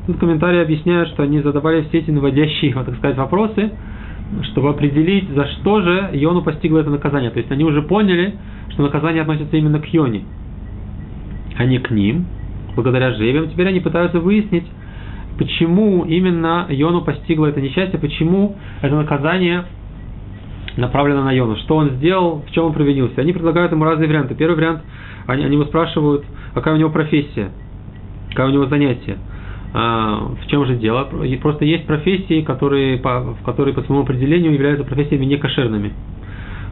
[0.06, 3.72] Тут комментарии объясняют, что они задавали все эти наводящие, так сказать, вопросы,
[4.52, 7.30] чтобы определить, за что же Йону постигло это наказание.
[7.30, 8.36] То есть они уже поняли,
[8.72, 10.24] что наказание относится именно к Йоне,
[11.56, 12.26] а не к ним,
[12.76, 13.50] благодаря жребиям.
[13.50, 14.66] Теперь они пытаются выяснить,
[15.38, 19.66] почему именно Йону постигло это несчастье, почему это наказание
[20.76, 23.22] направлено на Йону, что он сделал, в чем он провинился.
[23.22, 24.36] Они предлагают ему разные варианты.
[24.36, 24.82] Первый вариант,
[25.28, 27.52] они, они его спрашивают, какая у него профессия,
[28.30, 29.18] какая у него занятие.
[29.74, 31.10] А, в чем же дело?
[31.42, 35.94] Просто есть профессии, которые по, которые по своему определению являются профессиями некошерными.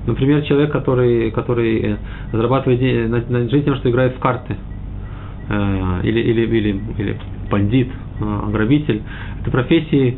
[0.06, 1.98] Например, человек, который, который э,
[2.32, 4.56] зарабатывает на, на жизнь тем, что играет в карты.
[5.50, 7.18] Э, или, или, или, или
[7.50, 9.02] бандит, э, грабитель.
[9.42, 10.18] Это профессии,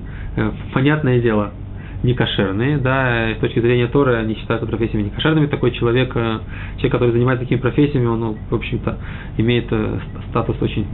[0.73, 1.51] понятное дело,
[2.03, 5.47] некошерные, да, с точки зрения Торы они считаются профессиями некошерными.
[5.47, 6.39] Такой человек, э,
[6.75, 8.97] человек, который занимается такими профессиями, он, ну, в общем-то,
[9.37, 10.85] имеет э, статус очень,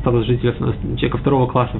[0.00, 0.54] статус жителя,
[0.96, 1.78] человека второго класса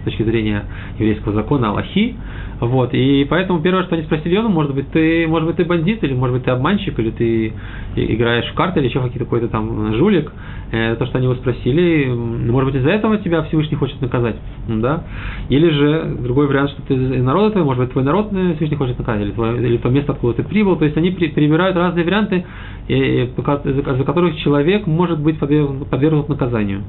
[0.00, 0.64] с точки зрения
[0.98, 2.14] еврейского закона, Аллахи,
[2.60, 6.02] вот, и поэтому первое, что они спросили, ну, может быть, ты, может быть, ты бандит,
[6.04, 7.52] или, может быть, ты обманщик, или ты
[7.96, 10.32] играешь в карты, или еще какие-то какой-то там жулик,
[10.70, 14.36] э, то, что они его спросили, может быть, из-за этого тебя Всевышний хочет наказать,
[14.68, 15.04] да,
[15.48, 18.98] или же другой вариант, что ты народа твой, может быть, твой народ э, Всевышний хочет
[18.98, 22.44] наказать, или, твое, или то место, откуда ты прибыл, то есть они перебирают разные варианты,
[22.88, 26.82] за которых человек может быть подвергнут наказанию.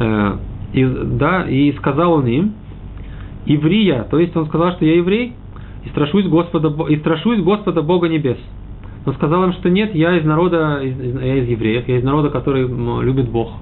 [0.00, 0.36] Э,
[0.72, 2.54] и, да, и сказал он им,
[3.46, 5.34] еврия, то есть он сказал, что я еврей,
[5.84, 8.38] и страшусь Господа, и страшусь Господа Бога небес.
[9.06, 12.68] Он сказал им, что нет, я из народа, я из евреев, я из народа, который
[13.02, 13.52] любит Бог.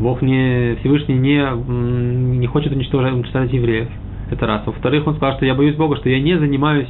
[0.00, 1.44] Бог не, Всевышний не,
[2.38, 3.88] не хочет уничтожать, уничтожать евреев.
[4.30, 4.62] Это раз.
[4.64, 6.88] Во-вторых, он сказал, что я боюсь Бога, что я не занимаюсь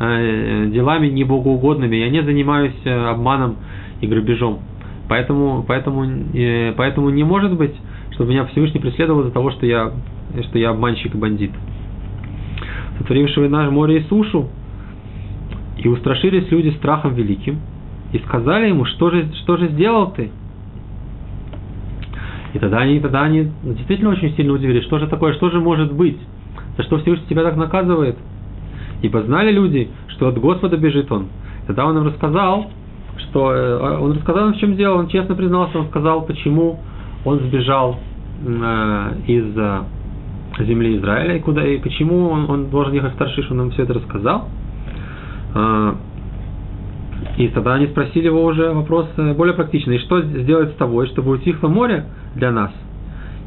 [0.00, 3.56] э, делами небогоугодными, я не занимаюсь э, обманом
[4.00, 4.58] и грабежом.
[5.08, 7.74] Поэтому, поэтому, э, поэтому не может быть,
[8.12, 9.92] чтобы меня Всевышний преследовал из-за того, что я,
[10.48, 11.52] что я обманщик и бандит.
[12.98, 14.48] Сотворившего наш море и сушу,
[15.78, 17.60] и устрашились люди страхом великим,
[18.12, 20.30] и сказали ему, что же, что же сделал ты?
[22.52, 25.92] И тогда они, тогда они действительно очень сильно удивились, что же такое, что же может
[25.92, 26.18] быть,
[26.76, 28.16] за что Всевышний тебя так наказывает.
[29.02, 31.28] Ибо знали люди, что от Господа бежит он.
[31.66, 32.70] Тогда он им рассказал,
[33.18, 36.80] что э, он рассказал им, в чем дело, он честно признался, он сказал, почему
[37.24, 37.98] он сбежал
[38.44, 43.50] э, из э, земли Израиля и куда и почему он, он должен ехать в Таршиш,
[43.50, 44.48] он им все это рассказал.
[47.36, 49.98] И тогда они спросили его уже вопрос э, более практичный.
[49.98, 52.70] Что сделать с тобой, чтобы утихло море для нас?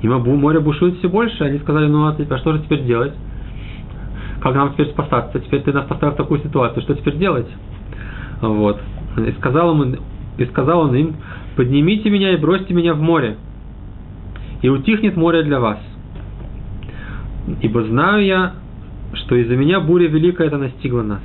[0.02, 1.44] И море бушует все больше.
[1.44, 3.14] Они сказали, ну а, а что же теперь делать?
[4.42, 5.40] Как нам теперь спасаться?
[5.40, 6.84] Теперь ты нас поставил в такую ситуацию.
[6.84, 7.48] Что теперь делать?
[8.42, 8.80] Вот.
[9.18, 9.96] И сказал, ему,
[10.38, 11.16] и сказал он им,
[11.56, 13.38] поднимите меня и бросьте меня в море,
[14.62, 15.78] и утихнет море для вас.
[17.62, 18.54] Ибо знаю я,
[19.14, 21.22] что из-за меня буря великая это настигла нас.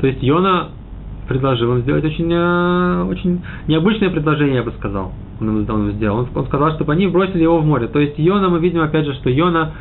[0.00, 0.68] То есть Йона
[1.32, 5.12] предложил им сделать очень, э, очень необычное предложение, я бы сказал.
[5.40, 6.18] Он, он сделал.
[6.18, 7.88] Он, он сказал, чтобы они бросили его в море.
[7.88, 9.72] То есть Йона, мы видим опять же, что Йона,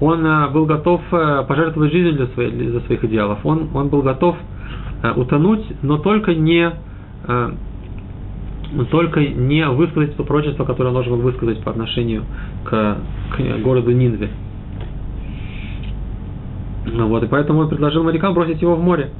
[0.00, 3.38] он э, был готов э, пожертвовать жизнью для своих, для своих идеалов.
[3.44, 4.36] Он, он был готов
[5.14, 6.72] утонуть, но только не
[8.90, 12.24] только не высказать то прочество, которое он должен был высказать по отношению
[12.64, 12.96] к,
[13.36, 14.30] к городу Нинве.
[16.86, 19.10] Ну вот, и поэтому он предложил морякам бросить его в море.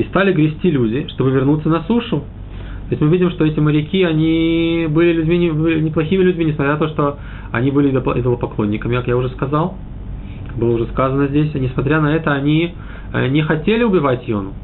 [0.00, 2.20] И стали грести люди, чтобы вернуться на сушу.
[2.20, 6.88] То есть мы видим, что эти моряки, они были людьми, неплохими людьми, несмотря на то,
[6.88, 7.18] что
[7.52, 9.76] они были идолопоклонниками, как я уже сказал.
[10.56, 11.54] Было уже сказано здесь.
[11.54, 12.74] И несмотря на это, они
[13.12, 14.54] э, не хотели убивать Йону.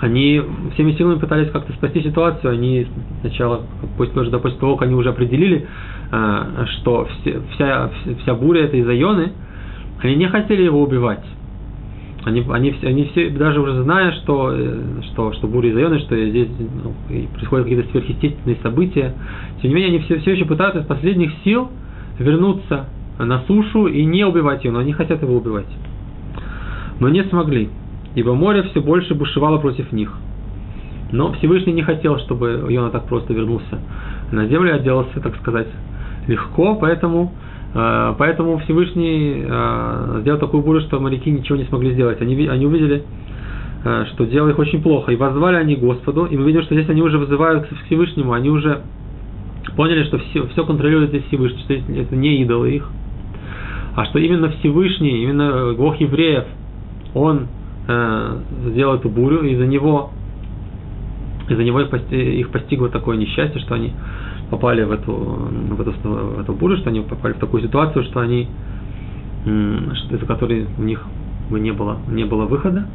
[0.00, 0.42] Они
[0.74, 2.52] всеми силами пытались как-то спасти ситуацию.
[2.52, 2.88] Они
[3.20, 5.68] сначала, после, даже после того, как они уже определили,
[6.10, 7.06] э, что
[7.52, 7.90] вся,
[8.22, 9.32] вся буря это из-за Йоны,
[10.02, 11.24] они не хотели его убивать.
[12.24, 14.78] Они, они, они все, даже уже зная, что, э,
[15.10, 16.48] что, что буря из что здесь
[16.84, 16.92] ну,
[17.32, 19.14] происходят какие-то сверхъестественные события,
[19.62, 21.70] тем не менее, они все, все еще пытаются из последних сил
[22.18, 22.86] вернуться
[23.18, 25.66] на сушу и не убивать его, но они хотят его убивать.
[27.00, 27.70] Но не смогли,
[28.14, 30.12] ибо море все больше бушевало против них.
[31.12, 33.78] Но Всевышний не хотел, чтобы Йона так просто вернулся
[34.30, 35.68] на землю, отделался, так сказать,
[36.26, 37.32] легко, поэтому
[37.72, 42.20] поэтому Всевышний э, сделал такую бурю, что моряки ничего не смогли сделать.
[42.20, 43.04] Они, они увидели,
[43.84, 45.12] э, что дело их очень плохо.
[45.12, 46.24] И возвали они Господу.
[46.24, 48.32] И мы видим, что здесь они уже вызывают к Всевышнему.
[48.32, 48.82] Они уже
[49.76, 52.90] поняли, что все, все контролирует здесь Всевышний, что это не идолы их.
[53.94, 56.44] А что именно Всевышний, именно Бог евреев,
[57.14, 57.46] он
[57.86, 60.10] э, сделал эту бурю, и из-за него,
[61.48, 63.92] из-за него их, их постигло такое несчастье, что они
[64.50, 68.20] попали в эту, в эту, в эту бурю, что они попали в такую ситуацию, что
[68.20, 68.48] они,
[69.44, 71.02] из-за которой у них
[71.50, 72.86] не было, не было выхода.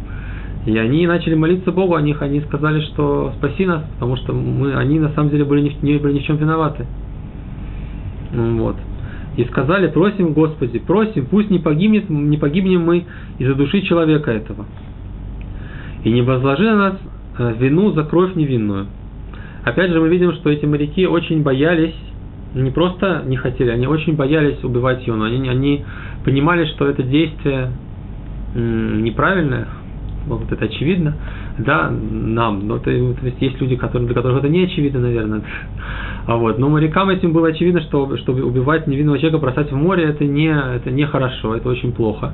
[0.65, 4.73] И они начали молиться Богу о них, они сказали, что спаси нас, потому что мы,
[4.73, 6.87] они на самом деле были не, не были ни в чем виноваты.
[8.33, 8.75] Вот.
[9.37, 13.05] И сказали, просим Господи, просим, пусть не погибнет, не погибнем мы
[13.37, 14.65] из-за души человека этого.
[16.03, 16.95] И не возложи на нас
[17.37, 18.87] э, вину за кровь невинную.
[19.65, 21.95] Опять же, мы видим, что эти моряки очень боялись,
[22.53, 25.25] не просто не хотели, они очень боялись убивать Йону.
[25.25, 25.83] Они, они
[26.23, 27.71] понимали, что это действие
[28.53, 29.67] неправильное,
[30.27, 31.15] вот это очевидно,
[31.57, 35.41] да, нам, но то, то есть есть люди, которые, для которых это не очевидно, наверное,
[36.25, 40.05] а вот, но морякам этим было очевидно, что чтобы убивать невинного человека, бросать в море,
[40.05, 42.33] это не, это не хорошо, это очень плохо,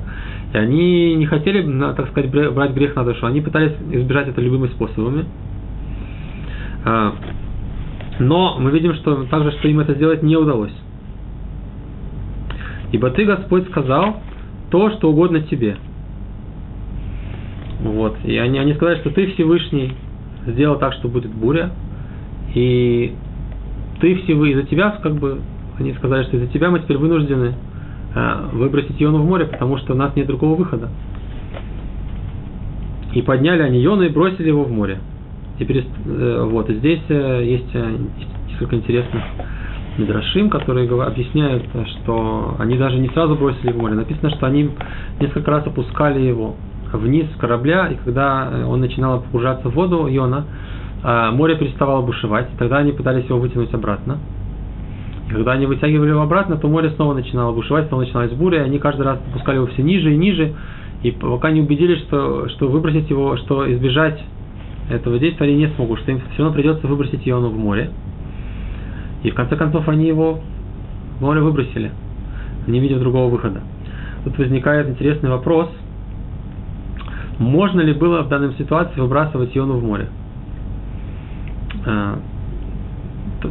[0.54, 1.62] и они не хотели,
[1.94, 5.24] так сказать, брать грех на душу, они пытались избежать это любыми способами,
[6.84, 10.72] но мы видим, что также, что им это сделать не удалось.
[12.92, 14.16] Ибо ты, Господь, сказал
[14.70, 15.76] то, что угодно тебе.
[17.80, 18.16] Вот.
[18.24, 19.94] И они, они сказали, что ты Всевышний
[20.46, 21.70] сделал так, что будет буря.
[22.54, 23.14] И
[24.00, 25.40] ты Всевышний, из-за тебя, как бы,
[25.78, 27.54] они сказали, что из-за тебя мы теперь вынуждены
[28.14, 30.90] э, выбросить Иону в море, потому что у нас нет другого выхода.
[33.14, 34.98] И подняли они Иону и бросили его в море.
[35.62, 37.96] Теперь э, вот здесь э, есть э,
[38.48, 39.22] несколько интересных
[39.96, 43.94] Мидрашим, которые объясняют, что они даже не сразу бросили в море.
[43.94, 44.70] Написано, что они
[45.20, 46.56] несколько раз опускали его
[46.92, 50.46] вниз с корабля, и когда он начинал погружаться в воду, Йона,
[51.32, 54.18] море переставало бушевать, тогда они пытались его вытянуть обратно.
[55.28, 58.64] И когда они вытягивали его обратно, то море снова начинало бушевать, снова начиналась буря, и
[58.64, 60.54] они каждый раз опускали его все ниже и ниже,
[61.02, 64.18] и пока не убедились, что, что выбросить его, что избежать
[64.90, 67.90] этого действия они не смогут, что им все равно придется выбросить Иону в море.
[69.22, 70.40] И в конце концов они его
[71.18, 71.92] в море выбросили,
[72.66, 73.60] не видя другого выхода.
[74.24, 75.68] Тут возникает интересный вопрос,
[77.38, 80.08] можно ли было в данной ситуации выбрасывать Иону в море?
[81.86, 82.18] А,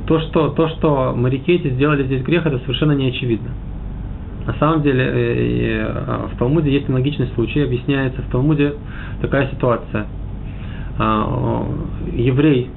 [0.07, 3.49] то, что, то, что моряки эти сделали здесь грех, это совершенно не очевидно.
[4.45, 8.73] На самом деле, а, в Талмуде есть аналогичный случай, объясняется в Талмуде
[9.21, 10.05] такая ситуация.
[12.13, 12.69] Еврей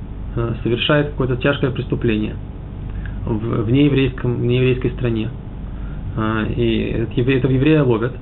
[0.62, 2.36] совершает какое-то тяжкое преступление
[3.26, 5.28] в, нееврейском, в нееврейской стране.
[6.56, 8.12] И этого еврея ловят,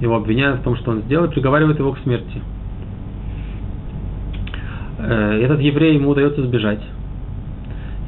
[0.00, 2.42] его обвиняют в том, что он сделал, и приговаривают его к смерти.
[4.98, 6.82] Э, этот еврей ему удается сбежать.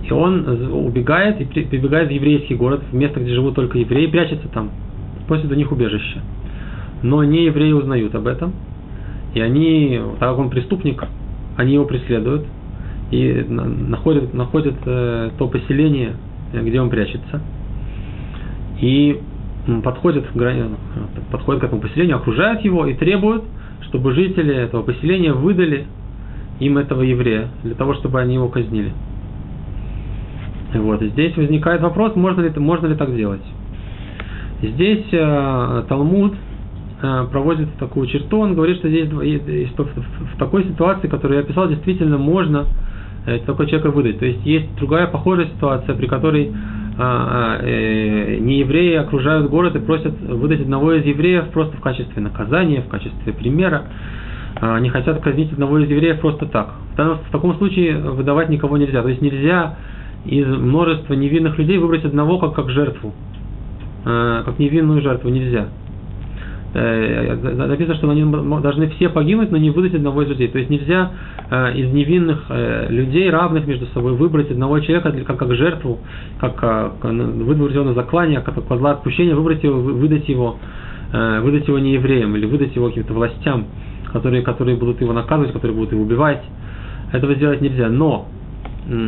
[0.05, 4.49] И он убегает и прибегает в еврейский город, в место, где живут только евреи, прячется
[4.49, 4.71] там,
[5.27, 6.21] просит у них убежище.
[7.03, 8.53] Но не евреи узнают об этом,
[9.35, 11.05] и они, так как он преступник,
[11.57, 12.47] они его преследуют
[13.11, 16.13] и находят, находят э, то поселение,
[16.53, 17.41] где он прячется,
[18.81, 19.21] и
[19.83, 20.25] подходят,
[21.31, 23.45] подходят к этому поселению, окружают его и требуют,
[23.83, 25.87] чтобы жители этого поселения выдали
[26.61, 28.93] им этого еврея, для того, чтобы они его казнили.
[30.75, 31.03] Вот.
[31.03, 33.43] Здесь возникает вопрос, можно ли, можно ли так делать.
[34.63, 36.54] Здесь э, Талмуд э,
[37.01, 39.09] проводит такую черту, он говорит, что здесь
[39.71, 42.67] что в, такой ситуации, которую я описал, действительно можно
[43.27, 44.19] э, такого человека выдать.
[44.19, 46.53] То есть есть другая похожая ситуация, при которой
[46.97, 52.23] а, э, не евреи окружают город и просят выдать одного из евреев просто в качестве
[52.23, 53.87] наказания, в качестве примера.
[54.61, 56.75] А, они хотят казнить одного из евреев просто так.
[56.93, 59.03] В, данном, в таком случае выдавать никого нельзя.
[59.03, 59.77] То есть нельзя
[60.25, 63.13] из множества невинных людей выбрать одного как, как жертву.
[64.05, 65.69] А, как невинную жертву нельзя.
[66.75, 68.25] Э, написано, что они
[68.61, 70.49] должны все погибнуть, но не выдать одного из людей.
[70.49, 71.13] То есть нельзя
[71.49, 76.01] э, из невинных э, людей, равных между собой, выбрать одного человека как, как жертву,
[76.41, 80.59] как, выдворить его на заклание, как козла отпущения, выбрать его, выдать его,
[81.13, 83.67] выдать его не евреям или выдать его каким-то властям,
[84.13, 86.43] которые, которые будут его наказывать, которые будут его убивать.
[87.13, 87.89] Этого сделать нельзя.
[87.89, 88.27] Но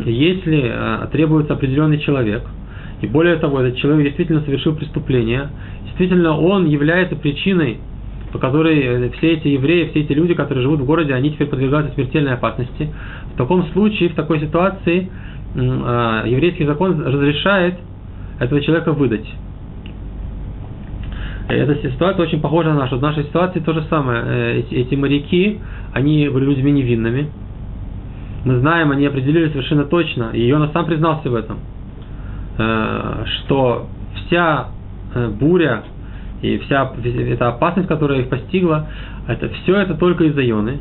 [0.05, 0.73] если
[1.11, 2.43] требуется определенный человек,
[3.01, 5.49] и более того, этот человек действительно совершил преступление,
[5.97, 7.79] действительно он является причиной,
[8.31, 11.47] по которой э, все эти евреи, все эти люди, которые живут в городе, они теперь
[11.47, 12.89] подвергаются смертельной опасности.
[13.33, 15.09] В таком случае, в такой ситуации,
[15.55, 17.75] а, еврейский закон разрешает
[18.39, 19.25] этого человека выдать.
[21.47, 22.97] Эта ситуация очень похожа на нашу.
[22.97, 24.23] В нашей ситуации то же самое.
[24.23, 25.59] Э, эти, эти моряки,
[25.93, 27.29] они были людьми невинными.
[28.45, 31.57] Мы знаем, они определили совершенно точно, и Иона сам признался в этом,
[32.59, 34.76] э, что вся Э,
[35.39, 35.83] буря
[36.41, 38.87] и вся эта опасность, которая их постигла,
[39.27, 40.79] это все это только из-за Йоны.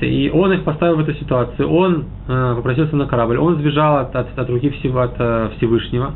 [0.00, 4.14] И он их поставил в эту ситуацию, он э, попросился на корабль, он сбежал от,
[4.14, 6.12] от, от руки всего, от э, Всевышнего.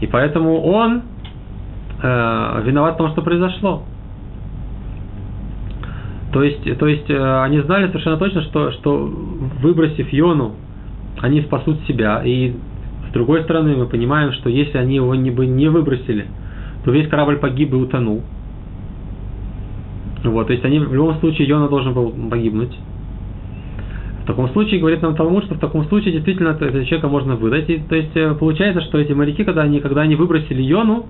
[0.00, 1.02] И поэтому он
[2.02, 3.84] э, виноват в том, что произошло.
[6.32, 9.08] То есть, то есть э, они знали совершенно точно, что, что
[9.62, 10.56] выбросив Йону,
[11.20, 12.22] они спасут себя.
[12.24, 12.54] И
[13.08, 16.26] с другой стороны, мы понимаем, что если они его не, бы не выбросили,
[16.86, 18.22] то весь корабль погиб и утонул.
[20.22, 22.78] Вот, то есть они в любом случае Йона должен был погибнуть.
[24.22, 27.68] В таком случае, говорит нам Талмуд, что в таком случае действительно этого человека можно выдать.
[27.70, 31.06] И, то есть э, получается, что эти моряки, когда они, когда они выбросили Йону,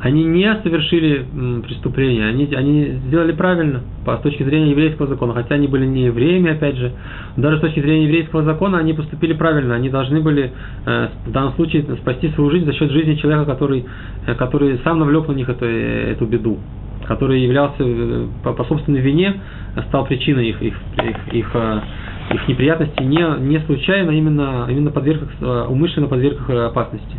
[0.00, 1.24] они не совершили
[1.66, 6.04] преступление, они, они сделали правильно по, с точки зрения еврейского закона, хотя они были не
[6.04, 6.92] евреями, опять же,
[7.36, 10.52] даже с точки зрения еврейского закона они поступили правильно, они должны были
[10.86, 13.86] э, в данном случае спасти свою жизнь за счет жизни человека, который,
[14.26, 16.58] э, который сам навлек на них эту, эту беду,
[17.06, 19.34] который являлся э, по, по собственной вине,
[19.88, 21.80] стал причиной их, их, их, их, э,
[22.34, 27.16] их неприятностей, не, не случайно, именно, именно подверг, э, умышленно подверг их опасности.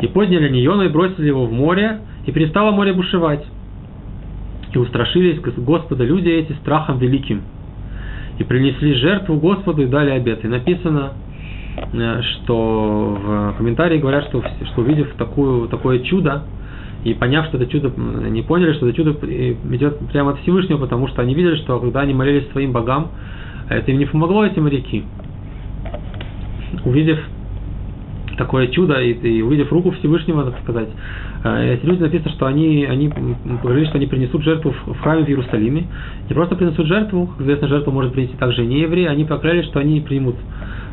[0.00, 3.44] И подняли Ньона и бросили его в море, и перестало море бушевать.
[4.72, 7.42] И устрашились Господа люди эти страхом великим.
[8.38, 10.44] И принесли жертву Господу и дали обет.
[10.44, 11.12] И написано,
[11.92, 16.44] э, что в комментарии говорят, что, что увидев такую, такое чудо,
[17.04, 17.92] и поняв, что это чудо,
[18.30, 22.00] не поняли, что это чудо идет прямо от Всевышнего, потому что они видели, что когда
[22.00, 23.08] они молились своим богам,
[23.68, 25.04] это им не помогло эти моряки.
[26.84, 27.18] Увидев
[28.36, 30.88] такое чудо, и, и увидев руку Всевышнего, так сказать,
[31.44, 33.12] э, эти люди написано, что они, они
[33.62, 35.86] говорили, что они принесут жертву в, храме в Иерусалиме.
[36.28, 39.80] Не просто принесут жертву, как известно, жертву может принести также не евреи, они поклялись, что
[39.80, 40.36] они примут,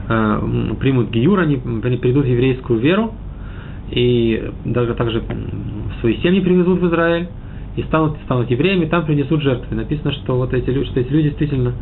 [0.08, 3.14] э, примут гиюр, они, они придут в еврейскую веру,
[3.92, 5.24] и даже также
[6.02, 7.28] свои семьи привезут в Израиль,
[7.76, 9.76] и станут, станут евреями, там принесут жертвы.
[9.76, 11.74] Написано, что вот эти люди, что эти люди действительно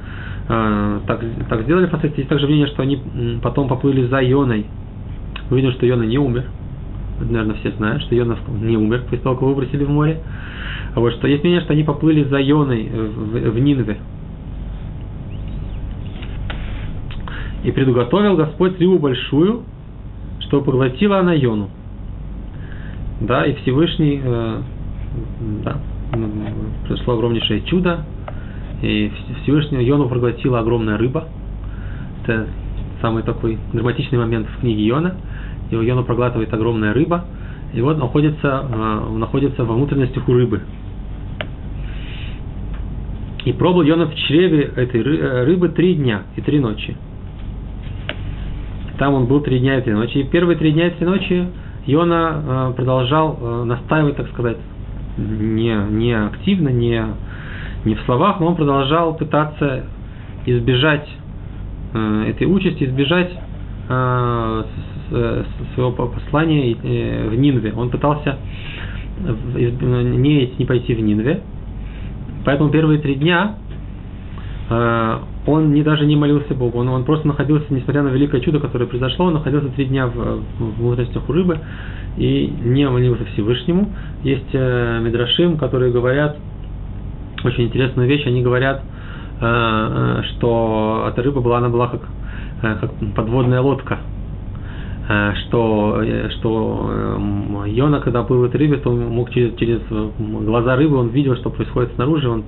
[0.48, 2.22] э, так, так сделали, впоследствии.
[2.22, 3.02] Есть также мнение, что они
[3.42, 4.66] потом поплыли за Ионой,
[5.56, 6.46] видим, что Йона не умер.
[7.20, 10.22] Это, наверное, все знают, что Йона не умер после того, как выбросили в море.
[10.94, 13.98] А вот что есть мнение, что они поплыли за Йоной в, в Нинве.
[17.64, 19.64] И предуготовил Господь рыбу большую,
[20.42, 21.70] чтобы поглотила она Йону.
[23.22, 24.62] да, и Всевышний, э,
[25.64, 25.78] да,
[26.88, 28.06] произошло огромнейшее чудо,
[28.82, 29.12] и
[29.44, 31.28] Всевышнего Йону проглотила огромная рыба.
[32.24, 32.48] Это
[33.02, 35.16] самый такой драматичный момент в книге Йона.
[35.72, 37.26] Его Йону проглатывает огромная рыба,
[37.74, 40.62] и вот находится, э, находится во внутренностях у рыбы.
[43.46, 46.96] И пробыл Йона в чреве этой э, рыбы три дня и три ночи.
[48.98, 50.18] Там он был три дня и три ночи.
[50.18, 51.48] И первые три дня и три ночи
[51.86, 54.58] Йона э, продолжал э, настаивать, так сказать,
[55.18, 57.04] не, не активно, не,
[57.86, 59.86] не в словах, но он продолжал пытаться
[60.46, 61.08] избежать
[61.94, 63.32] э, этой участи, избежать
[63.90, 64.64] э,
[65.10, 67.74] своего послания э, в Нинве.
[67.76, 68.38] Он пытался
[69.56, 71.42] не, не пойти в Нинве,
[72.46, 73.56] поэтому первые три дня
[74.70, 78.60] э, он не, даже не молился Богу, он, он просто находился, несмотря на великое чудо,
[78.60, 81.60] которое произошло, он находился три дня в, в внутренностях у рыбы
[82.18, 83.90] и не молился Всевышнему.
[84.24, 86.38] Есть э, Медрашим, которые говорят
[87.44, 88.84] очень интересную вещь, они говорят,
[89.40, 92.02] э, э, что эта рыба была, она была как,
[92.64, 94.17] э, как подводная лодка, э,
[95.08, 96.92] что, э, что
[97.66, 99.82] э, Йона, когда в этой рыбе, то он мог через, через
[100.20, 102.44] глаза рыбы, он видел, что происходит снаружи, он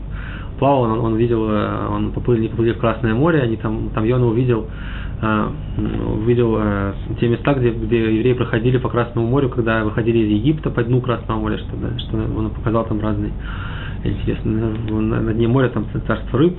[0.60, 4.04] плавал, он, он видел, э, он поплыл, не поплыли в Красное море, они там, там
[4.04, 4.68] Йона увидел,
[5.22, 5.48] э,
[6.22, 10.70] увидел э, те места, где, где евреи проходили по Красному морю, когда выходили из Египта
[10.70, 13.32] по дну Красного моря, что, да, что он показал там разные,
[14.04, 14.52] интересно,
[14.92, 16.58] на, на дне моря там царство рыб,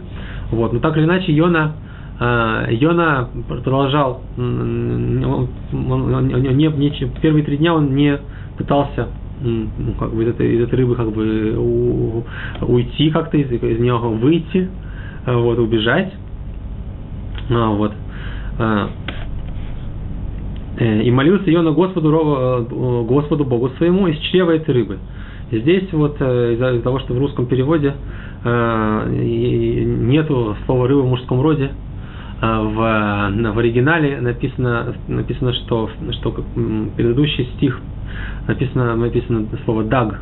[0.51, 1.74] вот, но так или иначе Йона,
[2.20, 6.90] Йона продолжал, он, он, он, не, не,
[7.22, 8.18] первые три дня он не
[8.58, 9.08] пытался
[9.42, 12.24] ну, как бы из этой, из этой рыбы как бы у,
[12.60, 14.68] уйти как-то, из, из нее выйти,
[15.26, 16.12] а, вот, убежать.
[17.50, 17.92] А, вот.
[18.58, 18.90] А,
[20.78, 24.98] э, и молился ее на Господу, э, Господу Богу своему из чрева этой рыбы.
[25.50, 27.94] здесь вот э, из-за того, что в русском переводе
[28.42, 31.72] нету слова рыба в мужском роде,
[32.41, 36.32] в, в оригинале написано, написано что, что
[36.97, 37.78] предыдущий стих
[38.47, 40.20] написано, написано слово даг,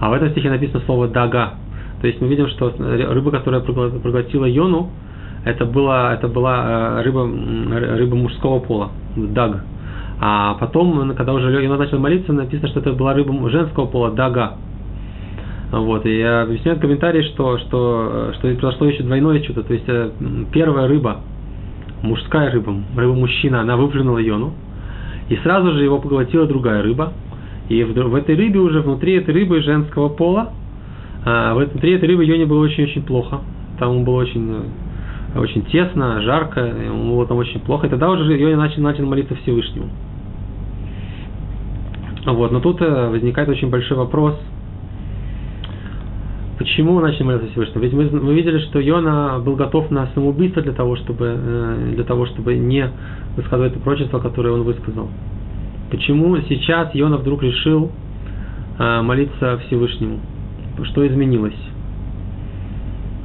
[0.00, 1.54] а в этом стихе написано слово дага.
[2.00, 4.90] То есть мы видим, что рыба, которая проглотила Йону,
[5.44, 7.28] это была, это была э, рыба,
[7.96, 9.64] рыба мужского пола, даг.
[10.20, 14.54] А потом, когда уже Йона начал молиться, написано, что это была рыба женского пола, дага.
[15.72, 19.62] Вот, и объясняют комментарии, что, что, что произошло еще двойное чудо.
[19.62, 20.10] То есть э,
[20.52, 21.20] первая рыба,
[22.02, 24.52] мужская рыба, рыба мужчина, она выплюнула Йону,
[25.28, 27.12] и сразу же его поглотила другая рыба.
[27.68, 30.52] И в, в этой рыбе уже внутри этой рыбы женского пола,
[31.24, 33.40] а, внутри этой рыбы Йоне было очень-очень плохо.
[33.78, 34.56] Там было очень,
[35.36, 37.86] очень тесно, жарко, ему было там очень плохо.
[37.86, 39.88] И тогда уже Йоне начал, начал молиться Всевышнему.
[42.26, 44.38] Вот, но тут э, возникает очень большой вопрос,
[46.62, 47.84] почему начали молиться Всевышнему?
[47.84, 52.04] Ведь мы, мы видели, что Йона был готов на самоубийство для того, чтобы, э, для
[52.04, 52.88] того, чтобы не
[53.36, 55.08] высказывать это прочество, которое он высказал.
[55.90, 57.90] Почему сейчас Йона вдруг решил
[58.78, 60.20] э, молиться Всевышнему?
[60.84, 61.58] Что изменилось?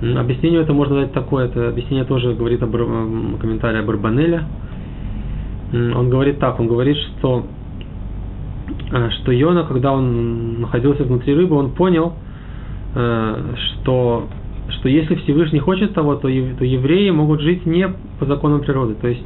[0.01, 4.45] Объяснение это можно дать такое, это объяснение тоже говорит об комментарии Барбанеля.
[5.73, 7.45] Он говорит так, он говорит, что,
[8.91, 12.13] э, что Йона, когда он находился внутри рыбы, он понял,
[12.97, 14.27] что,
[14.69, 17.87] что если Всевышний хочет того, то, то евреи могут жить не
[18.19, 18.95] по законам природы.
[18.95, 19.25] То есть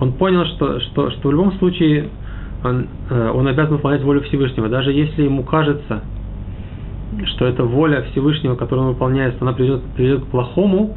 [0.00, 2.08] он понял, что, что, что в любом случае
[2.64, 4.68] он, э, он обязан выполнять волю Всевышнего.
[4.68, 6.02] Даже если ему кажется,
[7.26, 10.96] что эта воля Всевышнего, которую он выполняет, она приведет, приведет к плохому,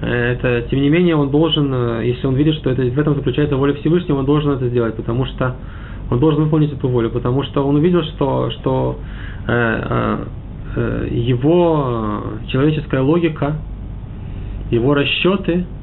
[0.00, 3.14] э, это, тем не менее, он должен, э, если он видит, что это, в этом
[3.14, 5.56] заключается воля Всевышнего, он должен это сделать, потому что
[6.10, 8.98] он должен выполнить эту волю, потому что он увидел, что, что
[9.46, 10.24] э, э,
[10.76, 13.56] его человеческая логика,
[14.70, 15.64] его расчеты–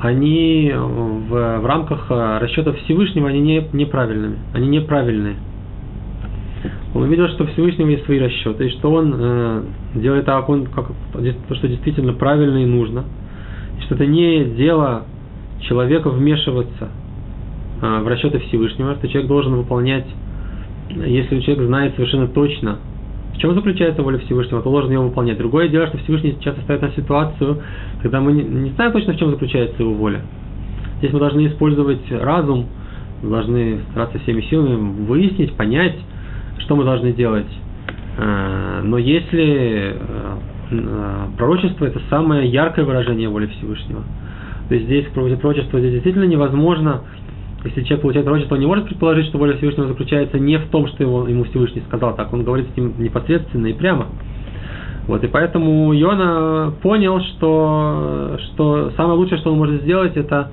[0.00, 5.36] они в, в рамках э, расчетов Всевышнего, они не, неправильными, они неправильные.
[6.94, 9.62] Он увидел, что Всевышнего есть свои расчеты, и что он э,
[9.96, 13.04] делает так, он, как, то, что действительно правильно и нужно,
[13.78, 15.04] и что это не дело
[15.62, 16.90] человека вмешиваться
[17.82, 20.06] э, в расчеты Всевышнего, что человек должен выполнять,
[20.90, 22.78] если человек знает совершенно точно,
[23.38, 25.38] чем заключается воля Всевышнего, то должен ее выполнять.
[25.38, 27.62] Другое дело, что Всевышний часто ставит на ситуацию,
[28.02, 30.20] когда мы не, знаем точно, в чем заключается его воля.
[30.98, 32.66] Здесь мы должны использовать разум,
[33.22, 35.96] мы должны стараться всеми силами выяснить, понять,
[36.58, 37.46] что мы должны делать.
[38.16, 44.02] Э, но если э, пророчество– это самое яркое выражение воли Всевышнего,
[44.68, 47.02] то есть здесь пророчество здесь действительно невозможно
[47.64, 50.86] если человек получает пророчество, он не может предположить, что воля Всевышнего заключается не в том,
[50.88, 54.06] что его, ему Всевышний сказал, так он говорит с ним непосредственно и прямо.
[55.08, 60.50] Вот, и поэтому Йона понял, что, что самое лучшее, что он может сделать, это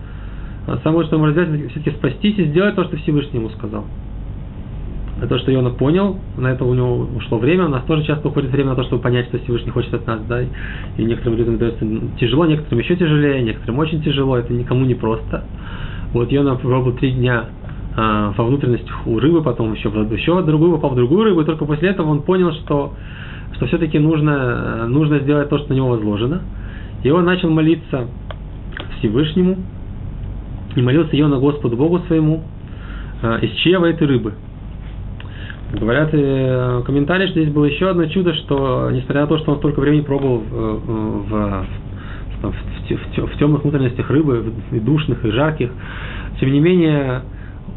[0.65, 3.83] самое лучшее, что он может сделать, все-таки спастись и сделать то, что Всевышний ему сказал.
[5.17, 8.29] Это то, что Йона понял, на это у него ушло время, у нас тоже часто
[8.29, 11.57] уходит время на то, чтобы понять, что Всевышний хочет от нас, да, и некоторым людям
[11.57, 11.85] дается
[12.19, 15.43] тяжело, некоторым еще тяжелее, некоторым очень тяжело, это никому не просто.
[16.15, 17.43] Вот Йона пробовал три дня
[17.97, 21.65] а, во внутренностях у рыбы, потом еще, еще другую, попал в другую рыбу, и только
[21.65, 22.93] после этого он понял, что
[23.51, 26.41] что все-таки нужно, нужно сделать то, что на него возложено.
[27.03, 28.07] И он начал молиться
[28.97, 29.57] Всевышнему,
[30.77, 32.43] и молился на Господу Богу своему,
[33.21, 34.35] э, из чьего этой рыбы.
[35.73, 39.57] Говорят э, комментарии, что здесь было еще одно чудо, что несмотря на то, что он
[39.57, 41.65] столько времени пробовал в, в,
[42.51, 45.71] в, в, в темных внутренностях рыбы, и душных, и жарких,
[46.39, 47.21] тем не менее,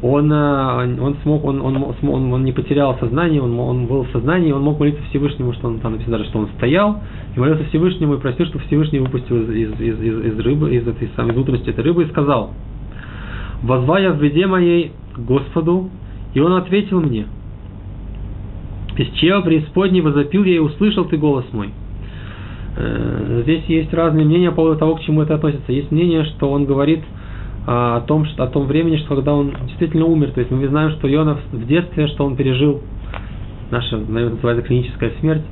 [0.02, 4.10] он, э, он смог, он, он, он, он не потерял сознание, он, он был в
[4.10, 7.00] сознании, он мог молиться Всевышнему, что он там написано даже, что он стоял,
[7.34, 10.86] и молился Всевышнему и просил, чтобы Всевышний выпустил из, из, из, из, из рыбы, из
[10.86, 12.52] этой самой внутренности этой рыбы и сказал,
[13.62, 15.90] «Возва я в беде моей Господу,
[16.34, 17.26] и он ответил мне,
[18.96, 21.70] из чего преисподней возопил я и услышал ты голос мой».
[22.79, 25.72] Э, здесь есть разные мнения по поводу того, к чему это относится.
[25.72, 27.01] Есть мнение, что он говорит–
[27.70, 30.31] а, о том, что, о том времени, что когда он действительно умер.
[30.31, 32.81] То есть мы знаем, что Йона в детстве, что он пережил,
[33.70, 35.43] наша, наверное, называется клиническая смерть,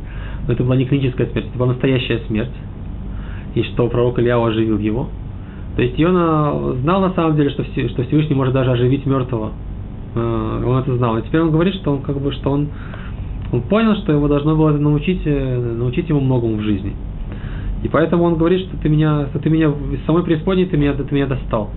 [0.46, 2.54] но это была не клиническая смерть, это была настоящая смерть.
[3.54, 5.10] И что пророк Ильяу оживил его.
[5.76, 9.52] То есть Йона знал на самом деле, что, что Всевышний может даже оживить мертвого.
[10.14, 11.18] А, он это знал.
[11.18, 12.68] И теперь он говорит, что он как бы, что он,
[13.52, 16.94] он понял, что его должно было научить, э, научить его многому в жизни.
[17.86, 20.92] И поэтому он говорит, что ты меня, что ты меня из самой преисподней ты меня,
[20.94, 21.70] ты меня достал.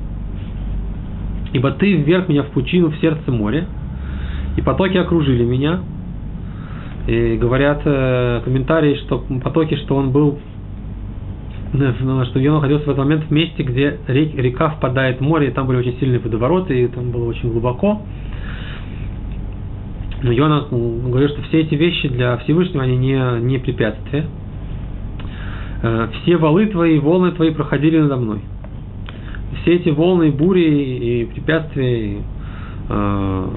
[1.54, 3.68] Ибо ты вверх меня в пучину в сердце моря,
[4.58, 5.82] и потоки окружили меня.
[7.06, 10.40] И говорят э, комментарии, что потоки, что он был,
[11.74, 11.94] э,
[12.26, 15.52] что я находился в этот момент в месте, где рек, река впадает в море, и
[15.52, 18.02] там были очень сильные водовороты, и там было очень глубоко.
[20.24, 24.26] Но Йона говорит, что все эти вещи для Всевышнего, они не, не препятствия.
[25.82, 28.42] Э, все валы твои, волны твои проходили надо мной
[29.62, 32.18] все эти волны, бури и препятствия, и,
[32.90, 33.48] э,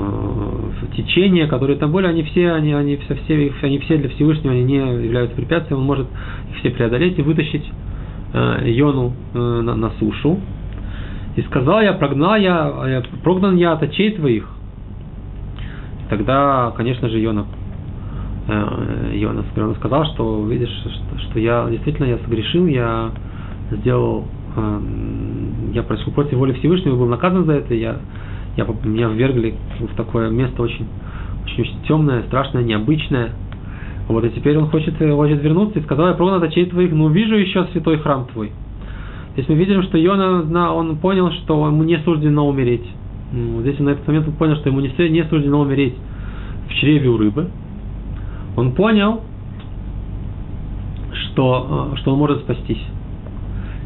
[0.82, 4.52] э, течения, которые там были, они все, они, они, все, все, они все для Всевышнего
[4.52, 6.06] они не являются препятствием, он может
[6.50, 7.64] их все преодолеть и вытащить
[8.32, 10.38] э, Йону э, на, на сушу.
[11.36, 14.46] И сказал я, прогнал я, я, прогнан я от очей твоих.
[16.10, 17.46] тогда, конечно же, Йона,
[18.48, 19.44] э, Йона
[19.76, 20.84] сказал, что видишь,
[21.28, 23.10] что, я действительно я согрешил, я
[23.70, 24.24] сделал
[25.72, 27.96] я прошел против воли Всевышнего, был наказан за это, я,
[28.56, 30.86] я, меня ввергли в такое место очень,
[31.44, 33.30] очень, очень темное, страшное, необычное.
[34.08, 37.04] Вот, и теперь он хочет, хочет вернуться и сказал, я прогнал от очей твоих, но
[37.04, 38.48] увижу еще святой храм твой.
[38.48, 42.84] То есть мы видим, что Йона, он понял, что ему не суждено умереть.
[43.60, 45.94] Здесь он на этот момент он понял, что ему не, не суждено умереть
[46.68, 47.48] в чреве у рыбы.
[48.56, 49.20] Он понял,
[51.12, 52.84] что, э, что он может спастись.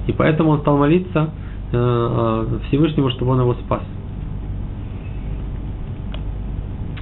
[0.07, 1.31] И поэтому он стал молиться
[1.73, 3.83] э, э, Всевышнему, чтобы он его спас.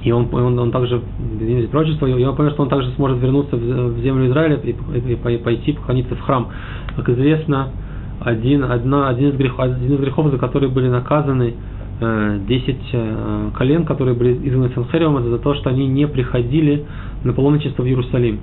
[0.03, 1.01] И он, он, он также,
[1.41, 5.13] извините, пророчество, и он понял, что он также сможет вернуться в, землю Израиля и, и,
[5.13, 6.49] и пойти поклониться в храм.
[6.95, 7.69] Как известно,
[8.21, 11.55] один, одна, один, из грехов, один из грехов, за которые были наказаны
[11.99, 16.85] э, 10 э, колен, которые были изгнаны Санхериум, это за то, что они не приходили
[17.25, 18.39] на паломничество в Иерусалим.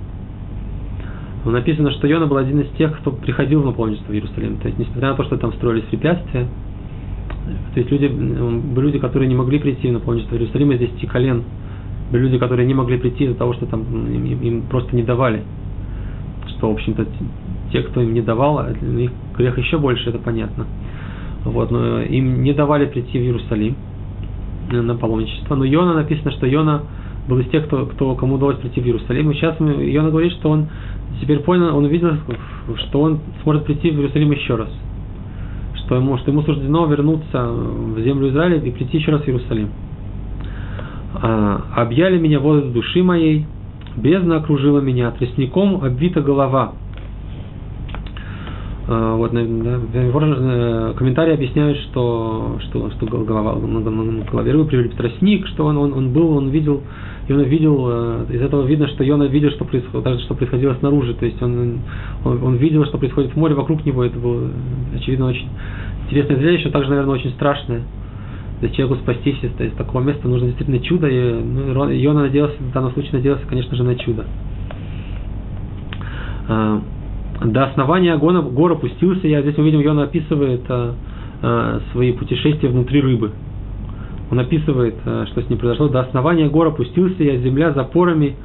[1.45, 4.57] Но написано, что Йона был один из тех, кто приходил в наполненство в Иерусалим.
[4.57, 6.47] То есть, несмотря на то, что там строились препятствия,
[7.73, 11.07] то есть люди, были люди, которые не могли прийти в наполненство в Иерусалим из десяти
[11.07, 11.43] колен.
[12.11, 15.43] Были люди, которые не могли прийти из-за того, что там им, им просто не давали.
[16.47, 17.05] Что, в общем-то,
[17.71, 20.65] те, кто им не давал, а у них грех еще больше, это понятно.
[21.43, 23.75] Вот, но им не давали прийти в Иерусалим
[24.71, 25.55] на паломничество.
[25.55, 26.83] Но Йона написано, что Йона
[27.27, 29.31] был из тех, кто, кто кому удалось прийти в Иерусалим.
[29.31, 30.67] И сейчас Йона говорит, что он
[31.21, 32.15] теперь понял, он увидел,
[32.87, 34.69] что он сможет прийти в Иерусалим еще раз.
[35.75, 39.69] Что ему, что ему суждено вернуться в землю Израиля и прийти еще раз в Иерусалим.
[41.15, 43.45] А, объяли меня воды души моей,
[43.95, 46.73] бездна окружила меня, тростником обвита голова.
[48.87, 55.65] А, вот, да, комментарии объясняют, что, что, что голова, на, голове рыбы привели тростник, что
[55.65, 56.81] он, он, он был, он видел
[57.27, 61.25] Йона видел, э, из этого видно, что Йона видел, что происходило, что происходило снаружи, то
[61.25, 61.79] есть он,
[62.25, 64.49] он, он видел, что происходит в море вокруг него, это было,
[64.95, 65.47] очевидно, очень
[66.05, 67.83] интересное зрелище, также, наверное, очень страшное.
[68.61, 72.71] есть человеку спастись из, из такого места нужно действительно чудо, и ну, Йона надеялся, в
[72.71, 74.25] данном случае надеялся, конечно же, на чудо.
[76.47, 76.81] А,
[77.43, 79.41] до основания гора, гор опустился я.
[79.41, 80.95] Здесь мы видим, Йона описывает а,
[81.41, 83.31] а, свои путешествия внутри рыбы.
[84.31, 85.89] Он описывает, а, что с ним произошло.
[85.89, 88.35] До основания гор опустился я, земля запорами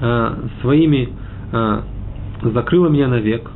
[0.00, 1.08] а, своими
[1.52, 1.82] а,
[2.42, 3.50] закрыла меня навек.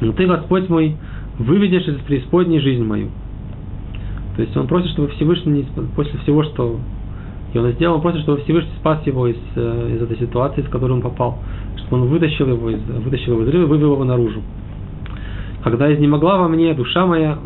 [0.00, 0.96] Но ты, Господь мой,
[1.38, 3.08] выведешь из преисподней жизнь мою.
[4.36, 6.78] То есть он просит, чтобы Всевышний, после всего, что
[7.54, 10.92] он сделал, он просит, чтобы Всевышний спас его из, э, из этой ситуации, из которой
[10.92, 11.38] он попал,
[11.78, 14.42] чтобы он вытащил его из, вытащил его из рыбы, вывел его наружу.
[15.64, 17.38] Когда изнемогла во мне душа моя,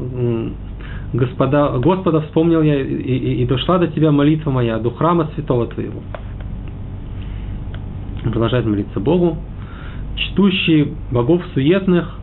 [1.12, 5.66] Господа, Господа вспомнил я, и, и, и дошла до тебя молитва моя, до храма святого
[5.66, 6.00] твоего.
[8.22, 9.38] Продолжает молиться Богу.
[10.16, 12.18] Чтущие богов суетных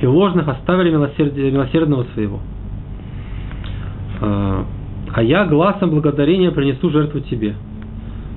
[0.00, 2.40] и ложных оставили милосердие, милосердного своего.
[4.20, 4.64] А,
[5.12, 7.54] а я глазом благодарения принесу жертву тебе,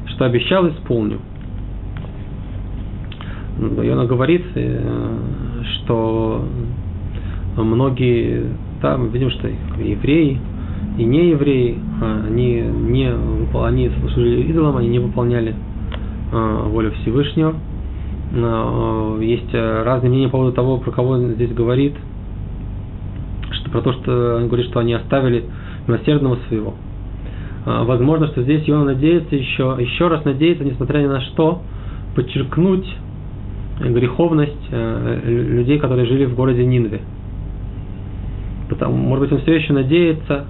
[0.07, 1.19] что обещал, исполню.
[3.81, 6.43] И она говорит, э, что
[7.55, 8.47] многие,
[8.83, 10.39] да, мы видим, что евреи
[10.97, 13.11] и не евреи, а, они, не,
[13.65, 15.55] они служили идолам, они не выполняли
[16.31, 17.55] а, волю Всевышнего.
[19.21, 21.93] Есть разные мнения по поводу того, про кого он здесь говорит,
[23.51, 25.45] что про то, что он говорит, что они оставили
[25.87, 26.73] милосердного своего.
[27.65, 31.61] А, возможно, что здесь Иона надеется еще, еще раз надеется, несмотря ни на что,
[32.15, 32.87] подчеркнуть
[33.79, 37.01] греховность э, людей, которые жили в городе Нинве.
[38.73, 40.45] Потому, может быть, он все еще надеется,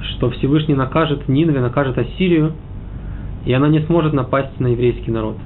[0.00, 2.52] что Всевышний накажет Нинве, накажет Ассирию,
[3.44, 5.36] и она не сможет напасть на еврейский народ.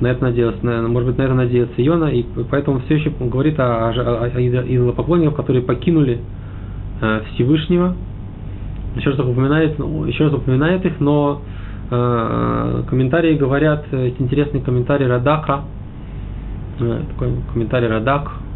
[0.00, 3.88] На это надеялся, может быть, на это надеется Иона, и поэтому все еще говорит о,
[3.88, 6.20] о, о идолопоклонниках, которые покинули
[7.00, 7.96] э, Всевышнего,
[8.96, 11.40] еще раз упоминает, ну, еще раз упоминает их, но
[11.90, 15.62] э, комментарии говорят, э, интересный комментарий Радака,
[16.80, 18.53] э, такой комментарий Радак, э,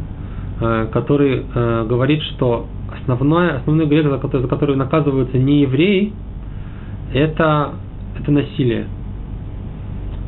[0.92, 2.66] который э, говорит, что
[3.06, 6.12] основной, основной грех, за который, за который наказываются не евреи,
[7.12, 7.72] это,
[8.18, 8.86] это насилие.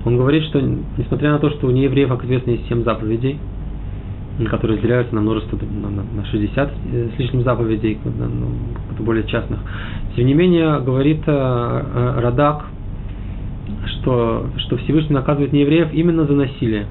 [0.04, 3.38] Он говорит, что несмотря на то, что у неевреев, как известно, есть семь заповедей,
[4.48, 6.72] которые разделяются на множество, на, на 60
[7.14, 9.58] с лишним заповедей, ну, более частных.
[10.16, 12.64] Тем не менее, говорит э, э, Радак,
[13.86, 16.86] что, что Всевышний наказывает неевреев именно за насилие.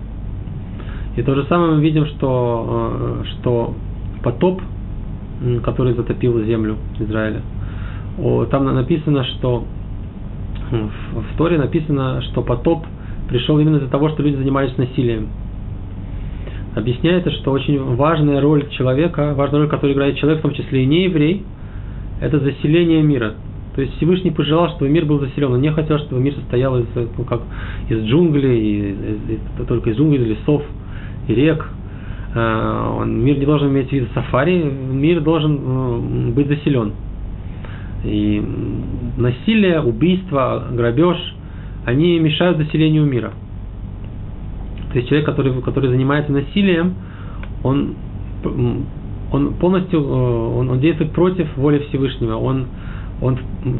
[1.15, 3.73] И то же самое мы видим, что, э, что
[4.23, 4.61] потоп,
[5.63, 7.41] который затопил землю Израиля,
[8.51, 9.63] там написано, что
[10.71, 12.85] в Торе написано, что потоп
[13.29, 15.29] пришел именно из-за того, что люди занимались насилием
[16.75, 20.85] объясняется, что очень важная роль человека, важная роль, которую играет человек, в том числе и
[20.85, 21.43] не еврей,
[22.21, 23.33] это заселение мира.
[23.75, 25.53] То есть Всевышний пожелал, чтобы мир был заселен.
[25.53, 27.41] Он не хотел, чтобы мир состоял из, ну, как,
[27.87, 28.97] из джунглей, из,
[29.29, 30.63] из, только из джунглей, из лесов
[31.35, 31.65] рек.
[32.35, 36.91] Он, мир не должен иметь вид сафари, мир должен э, быть заселен.
[38.03, 38.43] И
[39.17, 41.17] насилие, убийство, грабеж,
[41.85, 43.31] они мешают заселению мира.
[44.91, 46.93] То есть человек, который, который занимается насилием,
[47.63, 47.95] он,
[49.31, 52.35] он полностью э, он, он действует против воли Всевышнего.
[52.35, 52.67] Он,
[53.21, 53.37] он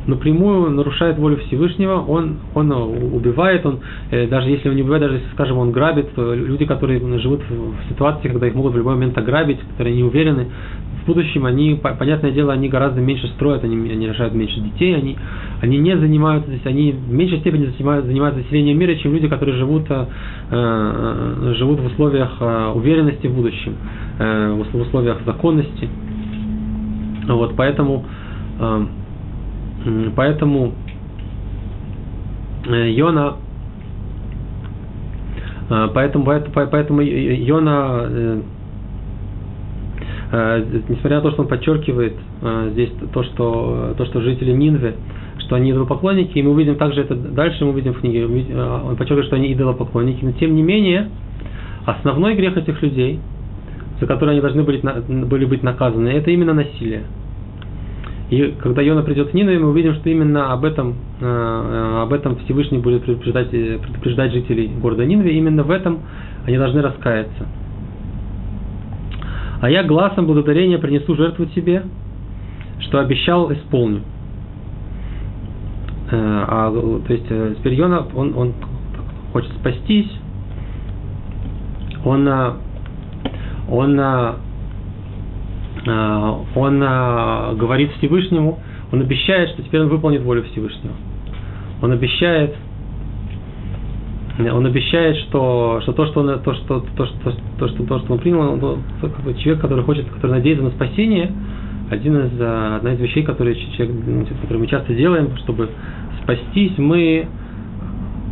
[0.08, 3.80] напрямую нарушает волю Всевышнего, он, он убивает, он,
[4.12, 7.42] э, даже если он не убивает, даже если, скажем, он грабит, то люди, которые живут
[7.50, 10.48] в ситуации, когда их могут в любой момент ограбить, которые не уверены,
[11.04, 15.18] в будущем они, понятное дело, они гораздо меньше строят, они, они рожают меньше детей, они,
[15.62, 19.58] они не занимаются, здесь, они в меньшей степени занимаются, занимаются населением мира, чем люди, которые
[19.58, 20.06] живут, э,
[20.52, 23.76] э живут в условиях э, уверенности в будущем,
[24.20, 25.90] э, в условиях законности.
[27.28, 28.06] Вот, поэтому,
[28.60, 28.86] э,
[30.16, 30.74] поэтому
[32.68, 33.36] э, Йона
[35.94, 38.42] Поэтому, поэтому, поэтому Йона
[40.32, 44.94] Э, несмотря на то, что он подчеркивает э, здесь то, что, то, что жители Нинвы,
[45.40, 48.96] что они идолопоклонники, и мы увидим также это дальше, мы увидим в книге, э, он
[48.96, 51.10] подчеркивает, что они идолопоклонники, но тем не менее,
[51.86, 53.20] основной грех этих людей,
[54.00, 54.82] за который они должны были,
[55.26, 57.04] были быть наказаны, это именно насилие.
[58.30, 62.78] И когда Йона придет в Нинве, мы увидим, что именно об этом, об этом Всевышний
[62.78, 66.00] будет предупреждать, предупреждать жителей города Нинве, именно в этом
[66.46, 67.48] они должны раскаяться.
[69.62, 71.84] А я глазом благодарения принесу жертву тебе,
[72.80, 74.02] что обещал, исполню.
[76.12, 78.54] Э, а, то есть э, теперь Йона, он, он
[79.32, 80.10] хочет спастись,
[82.04, 82.28] он,
[83.70, 84.34] он э,
[85.86, 88.60] он э, говорит Всевышнему,
[88.92, 90.94] он обещает, что теперь он выполнит волю Всевышнего.
[91.82, 92.56] Он обещает,
[94.40, 98.14] он обещает, что, что то, что он, то, что, то, что, то, что, то, что
[98.14, 98.78] он принял, он, то,
[99.38, 101.32] человек, который хочет, который надеется на спасение,
[101.90, 105.70] один из, одна из вещей, которые, человек, которые мы часто делаем, чтобы
[106.22, 107.28] спастись, мы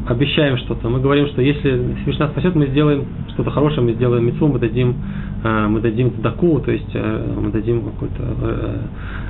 [0.08, 0.89] обещаем что-то.
[0.89, 3.06] Мы говорим, что если Всевышний нас спасет, мы сделаем
[3.38, 4.96] что-то хорошее, мы сделаем мецву, мы дадим,
[5.44, 8.78] э, мы дадим даку, то есть э, мы дадим какой-то, э,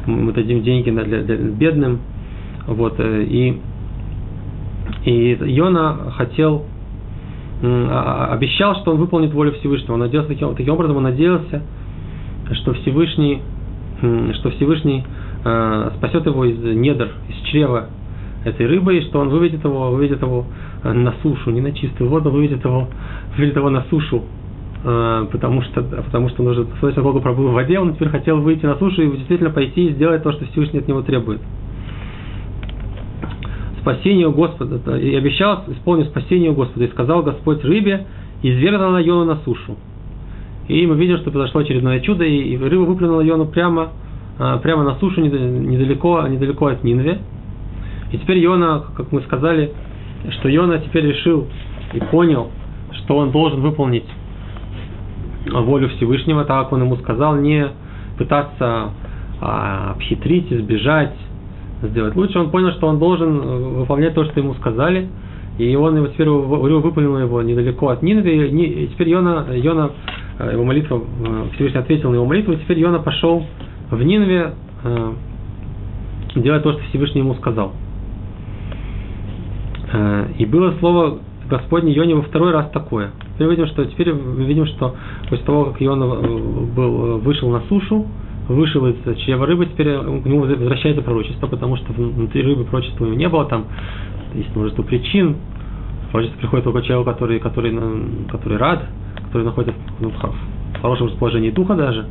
[0.05, 1.99] мы дадим деньги для, для бедным,
[2.67, 3.59] вот, и,
[5.03, 6.63] и Йона хотел,
[7.61, 9.95] а, обещал, что он выполнит волю Всевышнего.
[9.95, 11.63] Он надеялся таким, таким образом, он надеялся,
[12.51, 13.41] что Всевышний,
[13.99, 15.03] что Всевышний
[15.97, 17.87] спасет его из недр, из чрева
[18.43, 20.45] этой рыбой, что он выведет его, выведет его
[20.83, 22.87] э, на сушу, не на чистую воду, выведет его,
[23.37, 24.23] выведет его на сушу,
[24.83, 28.39] э, потому что, потому что он уже достаточно долго пробыл в воде, он теперь хотел
[28.39, 31.41] выйти на сушу и действительно пойти и сделать то, что Всевышний от него требует.
[33.81, 38.05] Спасение Господа, и обещал исполнить спасение Господа, и сказал Господь рыбе,
[38.43, 39.77] извергла на Йону на сушу.
[40.67, 43.89] И мы видим, что произошло очередное чудо, и рыба выплюнула Йону прямо,
[44.37, 47.19] э, прямо на сушу недалеко, недалеко от Нинве.
[48.11, 49.71] И теперь Йона, как мы сказали,
[50.39, 51.47] что Йона теперь решил
[51.93, 52.51] и понял,
[52.91, 54.05] что он должен выполнить
[55.49, 57.67] волю Всевышнего, так он ему сказал, не
[58.17, 58.91] пытаться
[59.39, 61.13] а, обхитрить, избежать,
[61.81, 62.39] сделать лучше.
[62.39, 65.09] Он понял, что он должен э, выполнять то, что ему сказали,
[65.57, 69.91] и он его теперь выполнил его недалеко от Нинвы, и теперь Йона, Йона
[70.39, 73.45] э, его молитва, э, Всевышний ответил на его молитву, и теперь Йона пошел
[73.91, 74.53] в Нинве
[76.35, 77.73] делать то, что Всевышний ему сказал.
[79.91, 81.19] Э, и было слово
[81.49, 83.11] Господне Йоне во второй раз такое.
[83.35, 84.95] Теперь видим, что теперь мы видим, что
[85.29, 88.05] после того, как Йона э, был, э, вышел на сушу,
[88.49, 93.07] вышел из чрева рыбы, теперь к нему возвращается пророчество, потому что внутри рыбы пророчества у
[93.07, 93.65] него не было, там
[94.33, 95.37] есть множество причин.
[96.11, 97.77] Пророчество приходит только человеку, который, который,
[98.29, 98.85] который рад,
[99.25, 102.05] который находится ну, в хорошем расположении духа даже.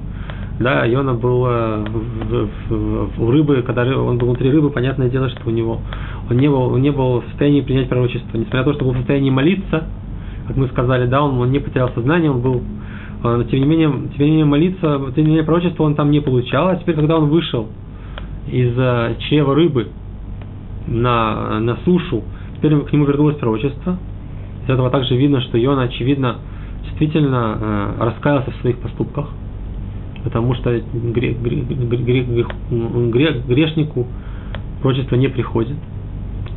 [0.59, 5.29] Да, Йона был в, в, в, у рыбы, когда он был внутри рыбы, понятное дело,
[5.29, 5.81] что у него
[6.31, 8.39] он не был, он не был в состоянии принять пророчество.
[8.39, 9.85] Несмотря на то, что был в состоянии молиться,
[10.47, 12.63] как мы сказали, да, он, он не потерял сознание, он был,
[13.23, 16.21] но тем не менее, тем не менее молиться, тем не менее пророчество он там не
[16.21, 17.69] получал, а теперь, когда он вышел
[18.51, 19.89] из э, чрева рыбы
[20.87, 22.23] на, на сушу,
[22.57, 23.99] теперь к нему вернулось пророчество.
[24.65, 26.37] Из этого также видно, что Йона, очевидно,
[26.85, 29.31] действительно э, раскаялся в своих поступках,
[30.27, 31.37] потому что грех,
[33.47, 34.09] грешнику
[34.83, 35.77] пророчество не приходит.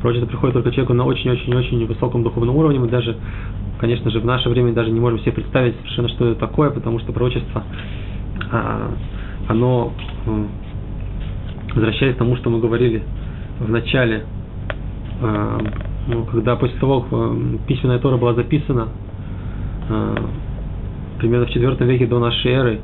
[0.01, 2.79] Пророчество приходит только человеку на очень-очень-очень высоком духовном уровне.
[2.79, 3.15] Мы даже,
[3.79, 6.97] конечно же, в наше время даже не можем себе представить совершенно, что это такое, потому
[6.97, 7.63] что пророчество,
[8.51, 8.91] а,
[9.47, 9.93] оно
[11.75, 13.03] возвращаясь к тому, что мы говорили
[13.59, 14.25] в начале,
[15.21, 15.59] а,
[16.07, 18.87] ну, когда после того, как письменная Тора была записана,
[19.89, 20.15] а,
[21.19, 22.79] примерно в IV веке до нашей эры,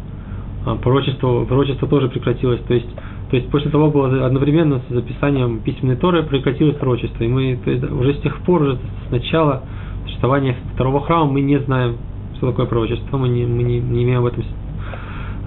[0.81, 2.61] пророчество, пророчество тоже прекратилось.
[2.61, 2.87] То есть
[3.29, 7.23] то есть после того было одновременно с записанием письменной Торы прекратилось пророчество.
[7.23, 9.63] И мы то есть, уже с тех пор, уже с начала
[10.05, 11.97] существования второго храма, мы не знаем,
[12.37, 13.17] что такое пророчество.
[13.17, 14.43] Мы не, мы не, не имеем об этом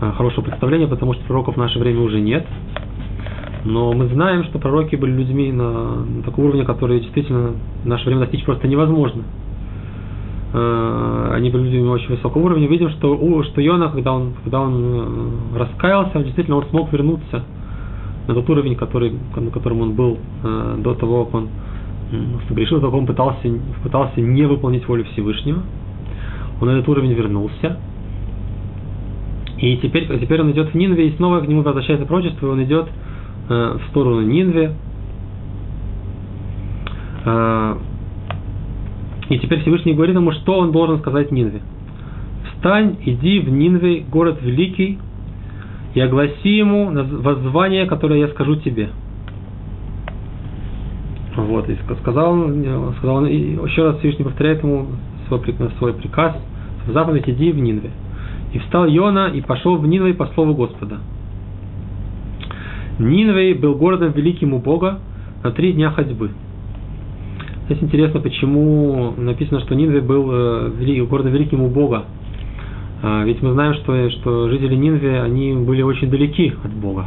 [0.01, 2.47] а, хорошего представления, потому что пророков в наше время уже нет.
[3.65, 7.53] Но мы знаем, что пророки были людьми на, на таком уровне, который действительно
[7.85, 9.23] в наше время достичь просто невозможно.
[10.53, 12.67] А, они были людьми очень высокого уровня.
[12.69, 14.75] Видим, что, что Йона, когда он, когда он
[15.55, 17.45] э, раскаялся, действительно он смог вернуться
[18.27, 21.49] на тот уровень, который, на котором он был э, до того, как он
[22.13, 22.17] э,
[22.49, 23.49] согрешил, только он пытался,
[23.83, 25.63] пытался не выполнить волю Всевышнего.
[26.61, 27.79] Он на этот уровень вернулся.
[29.59, 32.65] И теперь, теперь он идет в Нинве, и снова к нему возвращается пророчество, и он
[32.65, 32.87] идет
[33.51, 34.73] э, в сторону Нинве.
[39.29, 41.61] Э, и теперь Всевышний говорит ему, что он должен сказать Нинве.
[42.53, 44.99] «Встань, иди в Нинве, город великий,
[45.95, 48.91] и огласи ему воззвание, которое я скажу тебе.
[51.37, 54.87] Вот, и сказал он, сказал он, и еще раз Всевышний повторяет ему
[55.29, 55.41] свой,
[55.79, 56.37] свой приказ,
[56.87, 57.91] в заповедь иди в Нинве.
[58.53, 60.99] И встал Йона и пошел в Нинвей по слову Господа.
[62.99, 64.99] Нинвей был городом великим у Бога
[65.45, 66.31] на три дня ходьбы.
[67.69, 72.07] Здесь интересно, почему написано, что Нинвей был э, городом великим у Бога.
[73.03, 77.05] А, ведь мы знаем, что, что жители Нинве, они были очень далеки от Бога.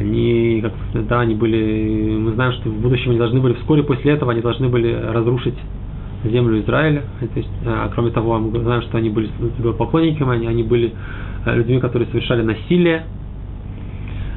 [0.00, 0.72] Они, как,
[1.06, 4.40] да, они были, мы знаем, что в будущем они должны были, вскоре после этого они
[4.40, 5.54] должны были разрушить
[6.24, 7.04] землю Израиля.
[7.20, 9.30] То есть, а, кроме того, мы знаем, что они были
[9.78, 10.92] поклонниками, они, они были
[11.46, 13.04] людьми, которые совершали насилие.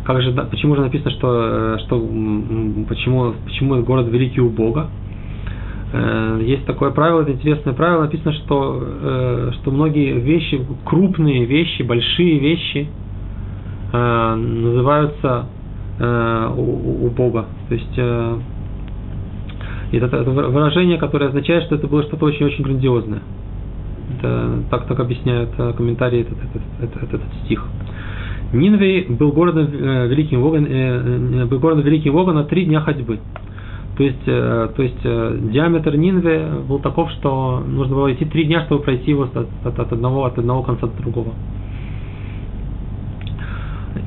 [0.03, 1.97] Как же, почему же написано, что, что
[2.87, 4.91] почему, почему город великий у Бога?
[6.41, 12.87] Есть такое правило, это интересное правило, написано, что, что многие вещи, крупные вещи, большие вещи
[13.93, 15.45] называются
[16.57, 17.45] у, у Бога.
[17.69, 17.99] То есть
[19.97, 23.21] это, это выражение, которое означает, что это было что-то очень-очень грандиозное.
[24.17, 27.65] Это, так, так объясняют э, комментарии этот, этот, этот, этот, этот стих.
[28.53, 33.19] Нинвей был городом э, великим Бога, э, был городом великим Бога на три дня ходьбы.
[33.97, 35.01] То есть, то есть
[35.51, 39.93] диаметр Нинве был таков, что нужно было идти три дня, чтобы пройти его от, от,
[39.93, 41.33] одного, от одного конца до другого.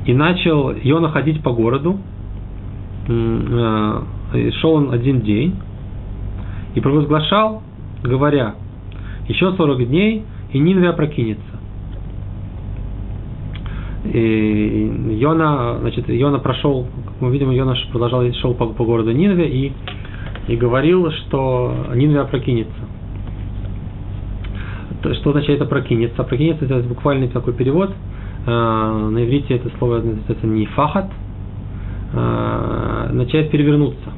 [0.05, 1.97] И начал Йона ходить по городу.
[3.07, 5.55] Шел он один день
[6.75, 7.63] и провозглашал,
[8.03, 8.55] говоря,
[9.27, 11.43] еще 40 дней, и Нинве опрокинется.
[14.05, 19.49] И Йона, значит, Йона прошел, как мы видим, Йона продолжал шел по, по городу Нинве
[19.49, 19.73] и,
[20.47, 22.71] и говорил, что Нинве опрокинется.
[25.15, 26.21] Что означает опрокинется?
[26.21, 27.91] Опрокинется это буквальный такой перевод.
[28.45, 31.11] А, на иврите это слово называется не фахат,
[32.13, 34.11] а, означает перевернуться.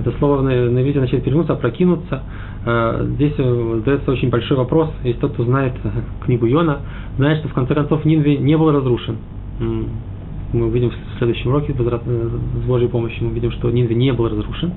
[0.00, 2.22] Это слово на, на иврите означает перевернуться, опрокинуться.
[2.70, 4.90] А, здесь э, задается очень большой вопрос.
[5.02, 5.88] Если тот, кто знает э,
[6.26, 6.80] книгу Йона,
[7.16, 9.16] знает, что в конце концов Нинве не был разрушен.
[9.58, 12.28] Мы увидим в следующем уроке, э,
[12.62, 14.74] с Божьей помощью, мы увидим, что Нинве не был разрушен.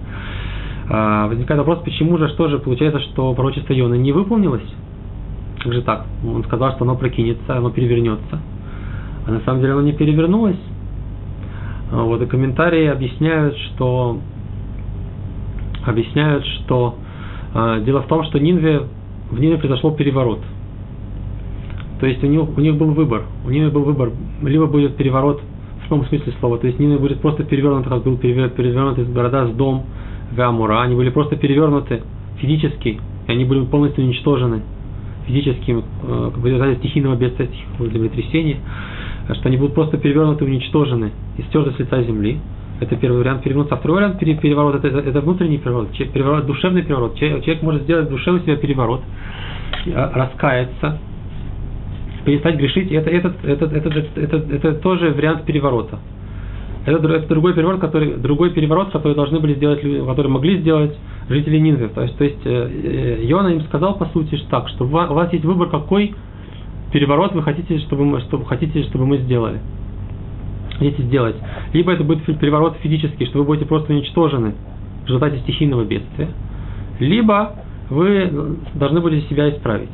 [0.90, 4.64] А, возникает вопрос, почему же, что же, получается, что пророчество Йона не выполнилось?
[5.60, 6.06] Как же так?
[6.26, 8.40] Он сказал, что оно прокинется, оно перевернется.
[9.28, 10.60] А на самом деле оно не перевернулось.
[11.92, 14.18] Вот и комментарии объясняют, что
[15.86, 16.96] объясняют, что
[17.54, 18.84] дело в том, что Нинве,
[19.30, 20.40] в Нинве произошел переворот.
[22.00, 23.24] То есть у них, у них был выбор.
[23.46, 24.12] У Нинве был выбор.
[24.42, 25.42] Либо будет переворот
[25.86, 26.58] в том смысле слова.
[26.58, 29.84] То есть Нинве будет просто перевернут, как был перевернут из города с дом
[30.32, 30.82] в Амура.
[30.82, 32.02] Они были просто перевернуты
[32.38, 33.00] физически.
[33.28, 34.62] И они были полностью уничтожены
[35.28, 37.50] физически, э, в результате стихийного бедствия,
[37.80, 38.58] землетрясения,
[39.34, 42.40] что они будут просто перевернуты, уничтожены и стерты с лица земли.
[42.82, 43.76] Это первый вариант перевернуться.
[43.76, 47.16] А второй вариант переворот это, это, внутренний переворот, переворот, душевный переворот.
[47.16, 49.02] Человек может сделать в душе у себя переворот,
[49.94, 50.98] а, раскаяться,
[52.26, 52.92] перестать грешить.
[52.92, 56.00] Это, этот, этот, этот, этот, этот, это тоже вариант переворота.
[56.88, 60.98] Это, это другой переворот, который, другой переворот, который должны были сделать, который могли сделать
[61.30, 61.90] жители Нинвы.
[61.90, 65.32] То есть, то есть э, э, Иона им сказал по сути так, что у вас
[65.32, 66.16] есть выбор, какой
[66.92, 69.60] переворот вы хотите, чтобы мы, чтобы хотите, чтобы мы сделали
[70.82, 71.36] хотите сделать.
[71.74, 74.54] Либо это будет переворот физический, что вы будете просто уничтожены
[75.04, 76.30] в результате стихийного бедствия,
[77.00, 77.56] либо
[77.90, 79.90] вы должны будете себя исправить.